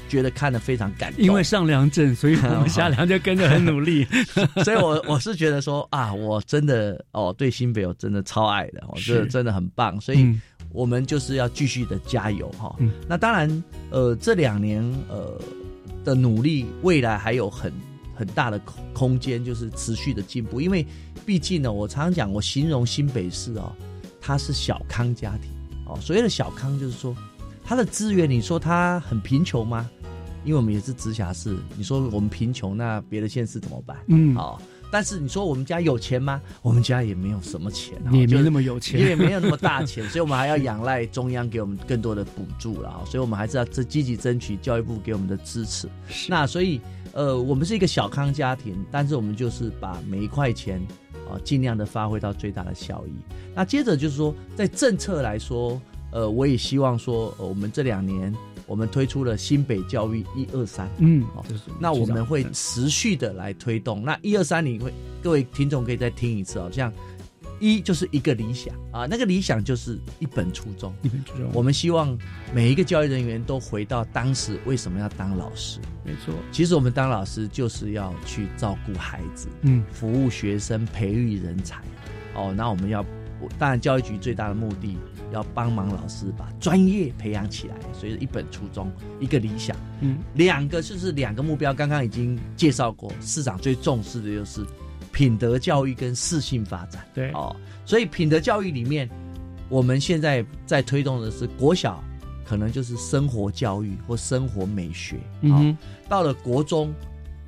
[0.08, 1.22] 觉得看的非常感动。
[1.22, 4.08] 因为上梁正，所以我们下梁就跟着很努力，
[4.64, 10.34] 所以我我是觉得说啊，我真的哦，对新北我真的超爱的，我觉得真的很棒，所以
[10.72, 12.76] 我们就是要继续的加油哈。
[13.08, 15.38] 那当然，呃，这两年呃
[16.06, 17.72] 的努力，未来还有很
[18.16, 20.62] 很大的空空间，就是持续的进步。
[20.62, 20.86] 因为
[21.26, 23.72] 毕竟呢，我常常讲，我形容新北市哦，
[24.22, 25.50] 它是小康家庭。
[25.86, 27.16] 哦，所谓的小康就是说，
[27.64, 29.90] 他的资源，你说他很贫穷吗？
[30.46, 33.96] 因为我们也是直辖市，你说我们贫穷，那别的县市怎么办？
[34.08, 34.60] 嗯，哦，
[34.92, 36.42] 但是你说我们家有钱吗？
[36.62, 45.88] 我们家也没有什么钱，也没那么有钱，也没有那么大钱， 所以我们还要仰赖中央给我们更多的补助了啊所以我们还是要积极争取教育部给我们的支持。
[46.28, 46.82] 那所以，
[47.14, 50.86] 呃，我们是一个小康家庭，但是我们就是把每一块钱。
[51.34, 53.12] 啊，尽量的发挥到最大的效益。
[53.56, 55.82] 那接着就是说，在政策来说，
[56.12, 58.34] 呃，我也希望说，我们这两年
[58.68, 61.26] 我们推出了新北教育一二三，嗯，
[61.80, 64.04] 那我们会持续的来推动。
[64.04, 66.94] 那一二三，你会各位听众可以再听一次哦，像。
[67.64, 70.94] 一就是一个理想啊，那个理想就是一本初衷。
[71.02, 72.18] 一本初衷，我们希望
[72.54, 75.80] 每一个教育人员都回到当时为什么要当老师。
[76.04, 81.82] 没错，其实我们当老师就是要去照顾孩子，嗯，服务学生，培育人才。
[82.36, 83.02] 哦，那我们要，
[83.58, 84.98] 当然教育局最大的目的
[85.32, 87.76] 要帮忙老师把专业培养起来。
[87.94, 88.92] 所以一本初衷，
[89.22, 91.74] 一个理想，嗯，两个就是两个目标。
[91.74, 94.66] 刚刚已经介绍过，市长最重视的就是。
[95.14, 97.32] 品德教育跟适性发展，对。
[97.32, 97.56] 哦，
[97.86, 99.08] 所以品德教育里面，
[99.70, 102.04] 我们现在在推动的是国小，
[102.44, 105.78] 可能就是生活教育或生活美学，嗯，
[106.10, 106.92] 到了国中，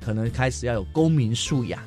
[0.00, 1.82] 可能开始要有公民素养，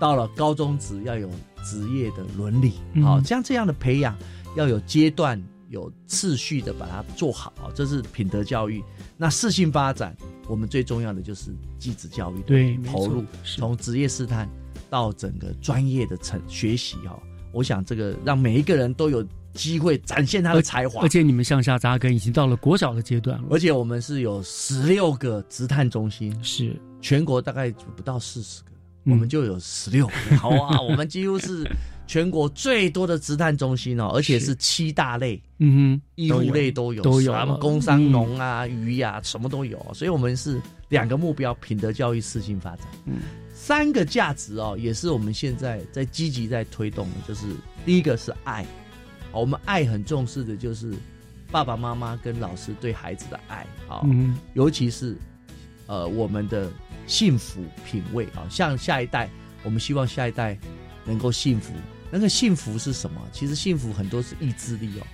[0.00, 1.30] 到了高中职要有
[1.64, 4.18] 职业的伦理，好，像这样的培养
[4.56, 8.82] 要有阶段、有次序的把它做好，这是品德教育。
[9.16, 10.16] 那适性发展，
[10.48, 14.48] 我们最重要的就是继子教育对投入，从职业试探。
[14.94, 17.20] 到整个专业的成学习哈，
[17.50, 21.02] 我想这个让每一个人都有机会展现他的才华。
[21.02, 23.48] 而且你们向下扎根已经到了国小的阶段了。
[23.50, 28.70] 而且我们是有十六个职探中心，是全国大概不到四十个，
[29.10, 30.12] 我们就有十六个。
[30.38, 31.68] 好啊，我们几乎是
[32.06, 39.84] 全国最多的职探中心哦，而且是七大类，嗯哼，医务类都有，都有什么工商农啊、渔呀，什么都有。
[39.92, 42.86] 所以我们是两个目标：品德教育、适性发展。
[43.06, 43.14] 嗯。
[43.64, 47.46] 三个价值哦，也是我们现在在积极在推动的，就是
[47.86, 48.66] 第一个是爱，
[49.32, 50.92] 我们爱很重视的就是
[51.50, 54.04] 爸爸妈妈跟老师对孩子的爱啊，
[54.52, 55.16] 尤其是
[55.86, 56.70] 呃我们的
[57.06, 59.30] 幸福品味啊，像下一代，
[59.62, 60.58] 我们希望下一代
[61.06, 61.72] 能够幸福。
[62.10, 63.18] 那个幸福是什么？
[63.32, 65.06] 其实幸福很多是意志力哦，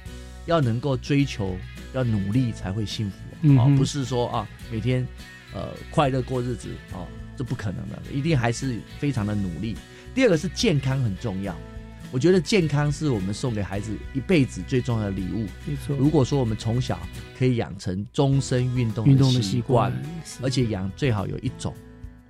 [0.47, 1.57] 要能够追求，
[1.95, 5.07] 要努力才会幸福啊，不是说啊每天
[5.55, 7.07] 呃快乐过日子啊。
[7.41, 9.75] 这不可能的，一定还是非常的努力。
[10.15, 11.57] 第二个是健康很重要，
[12.13, 15.47] 我觉得健康是我们送给孩子一辈子最重要的礼物。
[15.65, 17.01] 没错，如果说我们从小
[17.39, 19.91] 可以养成终身运动运动的习习惯，
[20.43, 21.75] 而且养最好有一种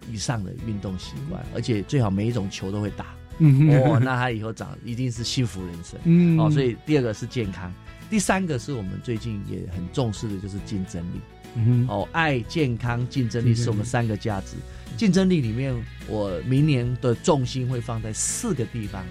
[0.09, 3.07] 以上的运动习惯，而且最好每一种球都会打。
[3.39, 5.99] 嗯哦，那他以后长一定是幸福人生。
[6.05, 7.75] 嗯哦，所以第二个是健康，
[8.11, 11.21] 第三个是我们最近也很重视的，就是竞争力。
[11.55, 14.57] 嗯哦，爱、健康、竞争力是我们三个价值。
[14.97, 15.75] 竞争力里面，
[16.09, 19.05] 我明年的重心会放在四个地方：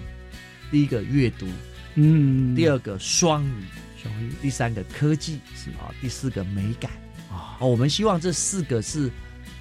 [0.70, 1.46] 第一个阅读，
[1.96, 3.64] 嗯，第二个双语，
[4.02, 5.70] 双语，第三个科技，是。
[5.72, 6.90] 啊，第四个美感。
[7.30, 7.56] 啊。
[7.60, 9.10] 哦，我们希望这四个是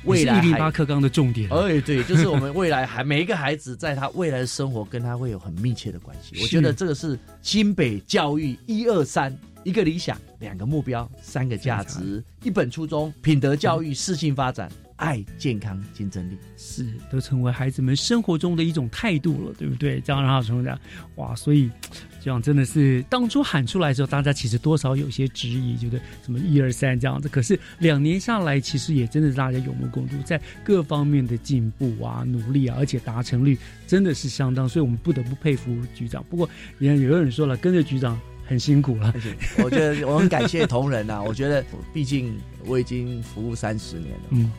[0.04, 1.50] 未来一零八课纲的重点。
[1.50, 6.42] 哎，对，就是我们未来还每一个孩子在他未来的生活跟他会有很密切的关系。
[6.42, 9.38] 我觉得这个是新北教育一二三。
[9.66, 20.00] 一个理想，两个目标，三个价值，一本初衷，品德教育，适性发展，爱、健康、竞争力，是都成为孩子们生活中的一种态度了，对不对？
[20.02, 20.78] 这样让他成长，
[21.16, 21.34] 哇！
[21.36, 21.70] 所以
[22.22, 27.30] 这样真的是当初喊出来的时候，大家其实多少有些质疑，觉得什么一二三这样子。
[27.30, 36.22] 可是两年下来，其实也真的是大家有目共睹，在各方面的进步啊、努力啊，而且达成率真的是相当，所以我们不得不佩服局长。
[36.30, 38.20] 不过也有人说了，跟着局长。
[38.46, 39.14] 很辛苦了，
[39.64, 41.22] 我觉得我很感谢同仁呐。
[41.22, 42.36] 我觉得，毕竟
[42.66, 44.52] 我已经服务三十年了，嗯，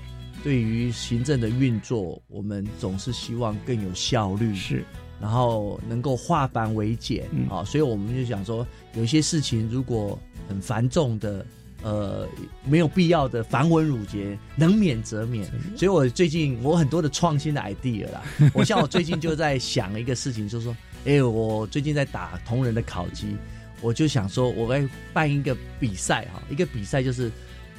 [0.43, 4.84] 对于行政的运作，我们总是希望更有效率，是，
[5.20, 7.64] 然后能够化繁为简啊。
[7.64, 10.18] 所以我们就想说，有些事情如果
[10.49, 11.45] 很繁重的，
[11.82, 12.28] 呃，
[12.64, 15.45] 没有必要的繁文缛节，能免则免。
[15.76, 18.22] 所以我最近我很多的创新的 idea 啦。
[18.55, 23.36] 我像我最近就在想一个事情，就是说，哎，我最近在打同仁的考级。
[23.82, 27.32] 我就想说，我该办一个比赛哈，一个比赛就是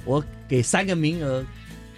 [0.03, 1.45] 我给三个名额，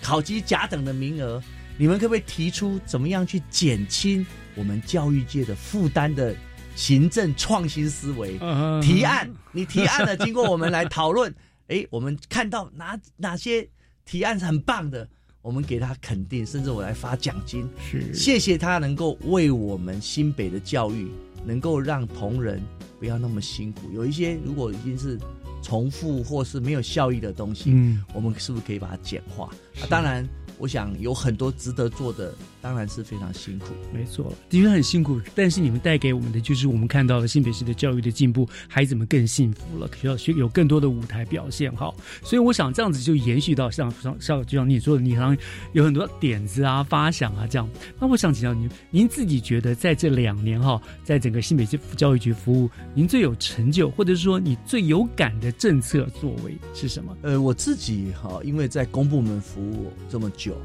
[0.04, 1.42] 考级甲等的名额，
[1.78, 4.24] 你们可不可以提出怎么样去减轻
[4.54, 6.36] 我们教育界的负担的
[6.76, 8.38] 行政创新思维
[8.82, 9.32] 提案？
[9.54, 11.34] 你提案了，经过我们来讨论，
[11.68, 13.68] 哎，我们看到哪哪些
[14.06, 15.08] 提案是很棒的，
[15.42, 21.10] 我们给他肯定，甚至我来发奖金，是谢谢他能够为我们新北的教育
[21.46, 22.62] 能够让同仁。
[23.00, 25.20] 不要那么辛苦，有一些如果已经是
[25.64, 29.46] 重复或是没有效益的东西，嗯，我们是不是可以把它简化？
[29.82, 30.28] 啊，当然，
[30.60, 32.32] 我想有很多值得做的，
[32.64, 33.66] 当然是非常辛苦。
[33.94, 41.94] 没错，的确很辛苦，但是你们带给我们的就是我们看到了新北市的教育的进步，孩子们更幸福了，需要学有更多的舞台表现哈。
[42.24, 45.38] 所以我想这样子就延续到像像像就像你说的，你好像
[45.74, 47.70] 有很多点子啊、发想啊这样。
[48.00, 57.18] 那我想请教您，您自己觉得在这两年哈，在整个新北市教育局服务，您最有成就，或者是说你最有感的政策作为是什么？
[57.24, 60.56] 呃，我自己哈，因为在公部门服务这么久，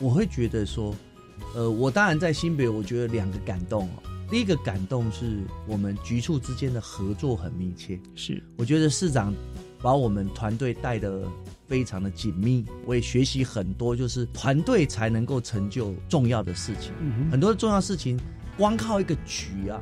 [0.00, 0.94] 我会觉得说，
[1.54, 4.02] 呃，我当然在新北，我觉得两个感动哦。
[4.30, 9.34] 第一个感动是我们局处之间的合作很密切，是我觉得市长
[9.82, 11.22] 把我们团队带的
[11.68, 16.92] 非常的紧密，我也学习很多，就是团队才能够成就重要的事情。
[17.00, 18.18] 嗯很多重要事情
[18.56, 19.78] 光靠一个局啊，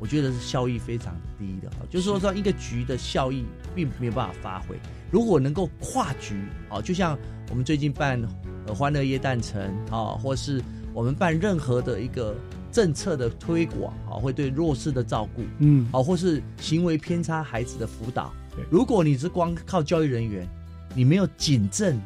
[0.00, 1.76] 我觉得是效益非常低的哈。
[1.88, 4.76] 就是说，说一个局的效益并没有办法发挥。
[5.12, 7.16] 如果能够跨局啊，就像
[7.50, 8.20] 我们最近办
[8.66, 10.60] 呃欢乐夜诞城啊，或是
[10.94, 12.34] 我们办任何的一个
[12.70, 18.32] 政策的推广啊，会对弱势的照顾，嗯，啊，或是行为偏差孩子的辅导。
[18.70, 20.46] 如果你是光靠教育人员，
[20.94, 21.98] 你没有警政、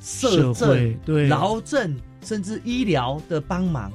[0.00, 3.92] 社社政会、对劳政，甚至医疗的帮忙，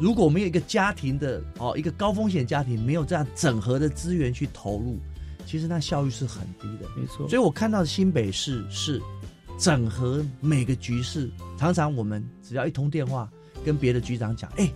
[0.00, 4.96] 如果没有一个家庭的哦，一个高风险家庭没有这样整合的资源去投入，
[5.44, 6.88] 其实那效率是很低的。
[6.96, 9.02] 没错，所以我看到新北市是
[9.58, 11.28] 整合每个局势，
[11.58, 13.28] 常常我们只要一通电话
[13.64, 14.70] 跟别的局长讲，哎，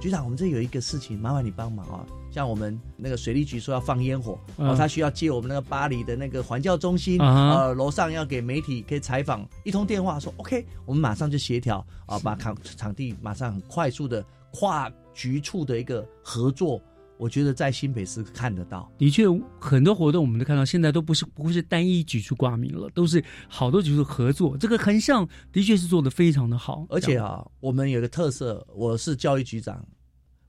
[0.00, 2.06] 局长，我们这有一个事情，麻烦你帮忙啊。
[2.32, 16.80] 像我们那个水利局说要放烟火，嗯哦，他需要借我们那个巴黎的那个环教中心，嗯呃，楼上要给媒体可以采访，一通电话说 OK，我们马上就协调啊，把场场地马上很快速的跨局处的一个合作，
[17.20, 18.90] 我觉得在新北市看得到。
[18.96, 19.24] 的确，
[19.60, 24.56] 很多活动我们都看到，现在都不是不是单一局出挂名了，都是好多局出合作。
[24.56, 29.86] 这个横向的确是做的非常的好，而且啊，我们有个特色，我是教育局长，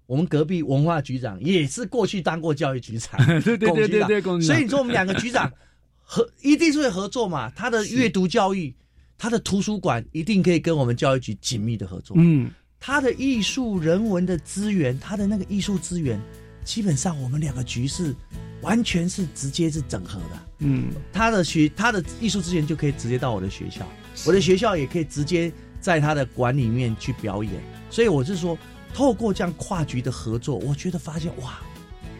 [0.05, 5.51] 我们隔壁文化局长也是过去当过教育局长， 对对对对对所以你说我们两个局长
[6.01, 7.49] 合一定是会合作嘛？
[7.49, 8.73] 他的阅读教育，
[9.17, 12.15] 他的图书馆一定可以跟我们教育局紧密的合作。
[12.17, 12.49] 嗯，
[12.79, 16.19] 他的艺术人文的资源，他的那个艺术资源，
[16.63, 18.15] 基本上我们两个局是
[18.61, 20.39] 完全是直接是整合的。
[20.59, 23.85] 嗯，他的学他的艺术资源就可以直接到我的学校，
[24.25, 27.53] 我的学校也可以直接在他的馆里面去表演。
[27.89, 28.57] 所以我是说，
[28.93, 31.59] 透过这样跨局的合作，我觉得发现哇，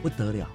[0.02, 0.50] 不得了，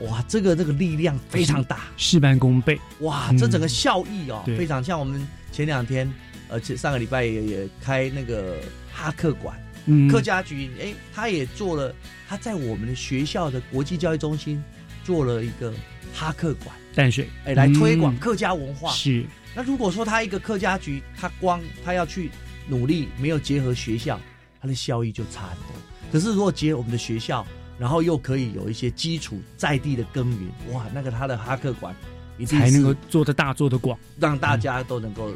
[0.00, 2.80] 哇，这个这个力量非常大，事半功倍。
[3.00, 4.56] 哇，嗯这整个效益哦，对。
[4.56, 6.10] 非常像我们前两天，
[6.48, 8.56] 而且上个礼拜也也开那个
[8.90, 9.56] 哈克馆，
[9.86, 11.94] 嗯客家局，哎，他也做了，
[12.28, 14.62] 他在我们的学校的国际教育中心
[15.04, 15.72] 做了一个
[16.14, 18.92] 哈克馆，淡水，哎，来推广嗯客家文化。
[18.92, 19.24] 是，
[19.54, 22.30] 那如果说他一个客家局，他光他要去
[22.68, 24.20] 努力，没有结合学校，
[24.60, 25.66] 它的效益就差很多。
[26.12, 27.46] 可是如果结合我们的学校，
[27.78, 31.94] 然后又可以有一些基础在地的耕耘，哇，那个他的哈克馆
[32.36, 33.98] 一定才能够做得大，做得广。
[34.18, 35.32] 让大家都能够、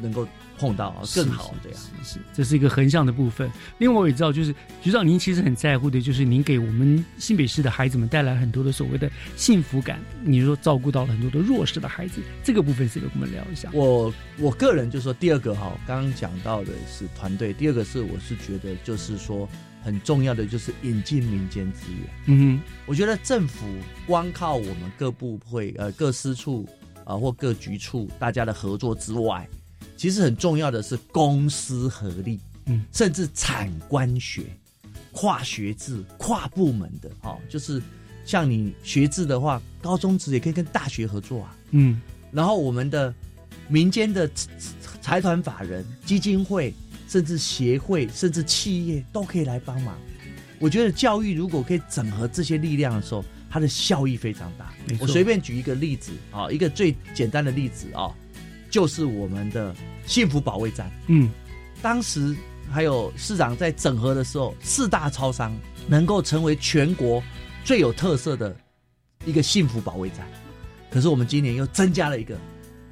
[0.00, 0.26] 能够
[0.58, 1.78] 碰到啊更好这样。
[2.02, 3.50] 是，这是一个横向的部分。
[3.78, 10.00] 另外我也知道，就是局长您其实很在乎的，就是您给我们新北市的孩子们带来很多的所谓的幸福感。
[10.22, 13.70] 你说照顾到了很多的弱势的孩子，这个部分是不是跟我们聊一下？
[13.72, 19.48] 我我个人就说，第二个哈，刚刚讲到的是团队，第二个是我是觉得就是说
[19.82, 22.10] 很重要的就是引进民间资源。
[22.26, 23.66] 嗯我觉得政府
[24.06, 26.68] 光靠我们各部会呃各司处
[27.04, 29.48] 啊、或各局处大家的合作之外，
[30.00, 34.44] 其实很重要的是公私合力，嗯，甚至产官学、
[35.12, 37.82] 跨学制、跨部门的哦，就是
[38.24, 41.54] 像你学制的话，高中职也可以跟大学合作啊。
[41.72, 42.00] 嗯，
[42.32, 43.14] 然后我们的
[43.68, 44.48] 民间的财
[45.02, 46.72] 财团法人、基金会，
[47.06, 49.98] 甚至协会，甚至企业都可以来帮忙。
[50.58, 58.08] 我觉得教育如果可以整合这些力量的时候，它的效益非常大我随便举一个例子啊，一个最简单的例子啊，
[58.70, 59.74] 就是我们的
[60.06, 60.90] 幸福保卫战。
[61.08, 61.28] 嗯，
[61.82, 62.34] 当时
[62.70, 65.54] 还有市长在整合的时候，四大超商
[65.88, 67.22] 能够成为全国
[67.64, 68.56] 最有特色的
[69.24, 70.26] 一个幸福保卫战。
[70.90, 72.36] 可是我们今年又增加了一个，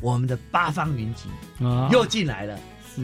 [0.00, 1.24] 我们的八方云集
[1.64, 2.58] 啊又进来了，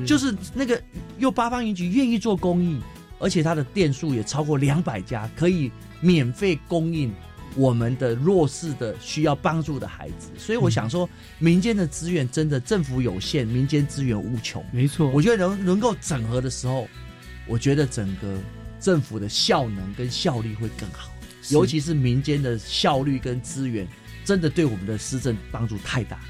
[0.07, 0.81] 就是那个
[1.19, 2.81] 又八方云集愿意做公益，
[3.19, 5.71] 而且它的店数也超过两百家，可以
[6.01, 7.13] 免费供应
[7.57, 10.31] 我们的弱势的需要帮助的孩子。
[10.37, 14.65] 所以我想说，民间的资源真的政府有限，民间资源无穷。
[14.73, 16.89] 没错，我觉得能能够整合的时候，
[17.47, 18.39] 我觉得整个
[18.81, 21.11] 政府的效能跟效率会更好，
[21.51, 23.87] 尤其是民间的效率跟资源，
[24.25, 26.21] 真的对我们的施政帮助太大。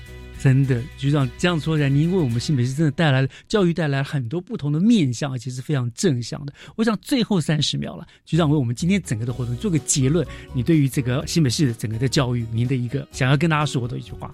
[0.41, 6.53] 真的，局长这样说起来，您为我们新北市真的带来了教育带来了很多不同的面向，而且是非常正向的。
[6.77, 14.31] 我想最后三十秒了，局长为我们今天整个的活动做个结论，你对于这个新北市的整个的教育，您的一个想要跟大家说的一句话。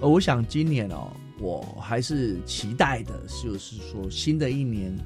[0.00, 4.96] 呃，我想今年哦，我还是期待的，就是说新的一年，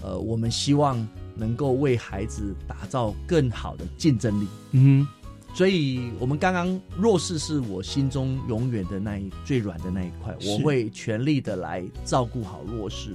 [0.00, 4.46] 呃，我们希望能够为孩子打造更好的竞争力。
[4.72, 5.06] 嗯
[5.54, 13.10] 所以，我们刚刚弱势是我心中永远的那一最软的那一块，我会全力的来照顾好弱势。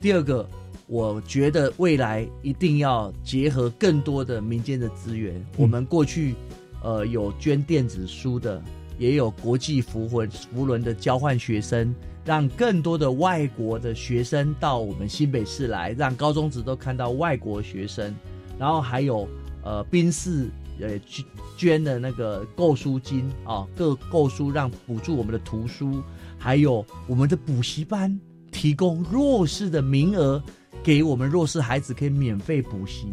[0.00, 0.48] 第二个，
[0.86, 5.44] 我觉得未来一定要结合更多的民间的资源。
[5.56, 6.34] 我们过去，
[6.84, 8.62] 呃，有捐电子书的，
[8.96, 11.92] 也有国际福魂福轮的交换学生，
[12.24, 18.14] 让更多的外国的学生到我们新北市来，让高中职都看到外国学生，
[18.56, 19.26] 然后还有
[19.64, 20.48] 呃宾士
[20.80, 21.24] 呃捐
[21.56, 26.02] 捐的那个购书金啊，各购书让补助我们的图书，
[26.38, 28.18] 还有我们的补习班
[28.50, 30.42] 提供弱势的名额
[30.82, 33.06] 给我们弱势孩子可以免费补习。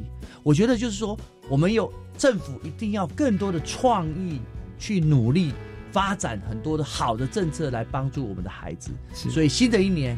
[0.43, 1.17] 我觉得就是说，
[1.49, 4.39] 我们有政府一定要更多的创意
[4.77, 5.51] 去努力
[5.91, 8.91] 发展很多的好的政策来帮助我们的孩子。
[9.13, 10.17] 所以新的一年，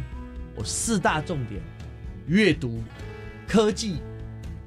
[0.56, 1.62] 我四大重点：
[2.28, 2.84] 阅读、
[3.48, 3.98] 科技、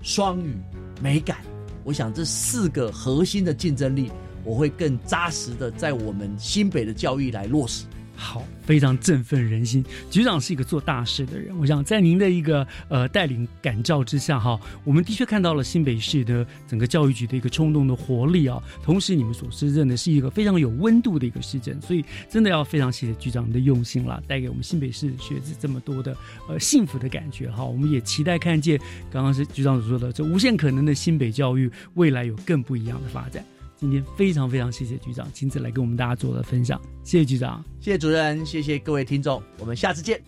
[0.00, 0.56] 双语、
[1.02, 1.49] 美感。
[1.84, 4.10] 我想这四个核心的竞争力，
[4.44, 7.84] 我会更扎实的在我们新北的教育来落实。
[8.20, 9.82] 好，非常振奋人心。
[10.10, 18.62] 局长是一个做大事的人，我想在您的一个呃带领感召之下，哈，我们的确看到了新北市的整个教育局的一个冲动的活力啊。
[18.82, 26.14] 同时，你们所施政的是一个非常有温度的一个市政，所以真的要非常谢谢局长的用心啦，带给我们新北市学子这么多的
[26.46, 27.64] 呃幸福的感觉哈。
[27.64, 28.78] 我们也期待看见
[29.10, 33.42] 刚刚是局长所说的这无限可能的新北教育未来有更不一样的发展。
[33.80, 37.64] 今天非常非常谢谢局长亲自来跟我们大家做的分享，谢谢局长。
[37.80, 40.20] 谢谢主任人，谢谢各位听众，我们下次见。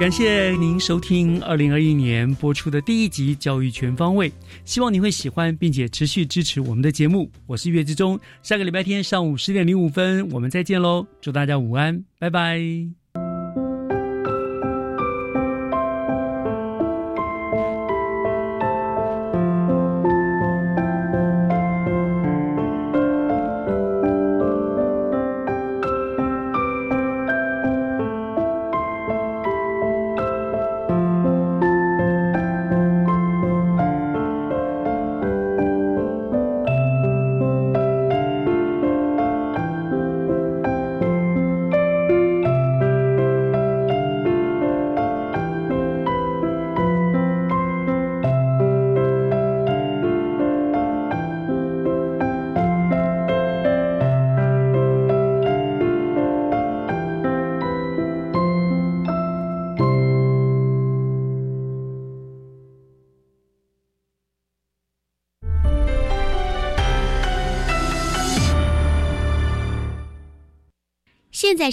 [0.00, 4.28] 感谢您收听二零二一年播出的第一集《教育全方位》，
[4.64, 7.30] 希望你会喜欢，并且持续支持我们的节目。
[7.46, 11.06] 我是岳志忠，下个礼拜天上午十点零五分，我们再见喽！
[11.20, 13.01] 祝大家午安，拜拜。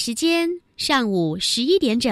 [0.09, 2.11] 时间上午十一点整。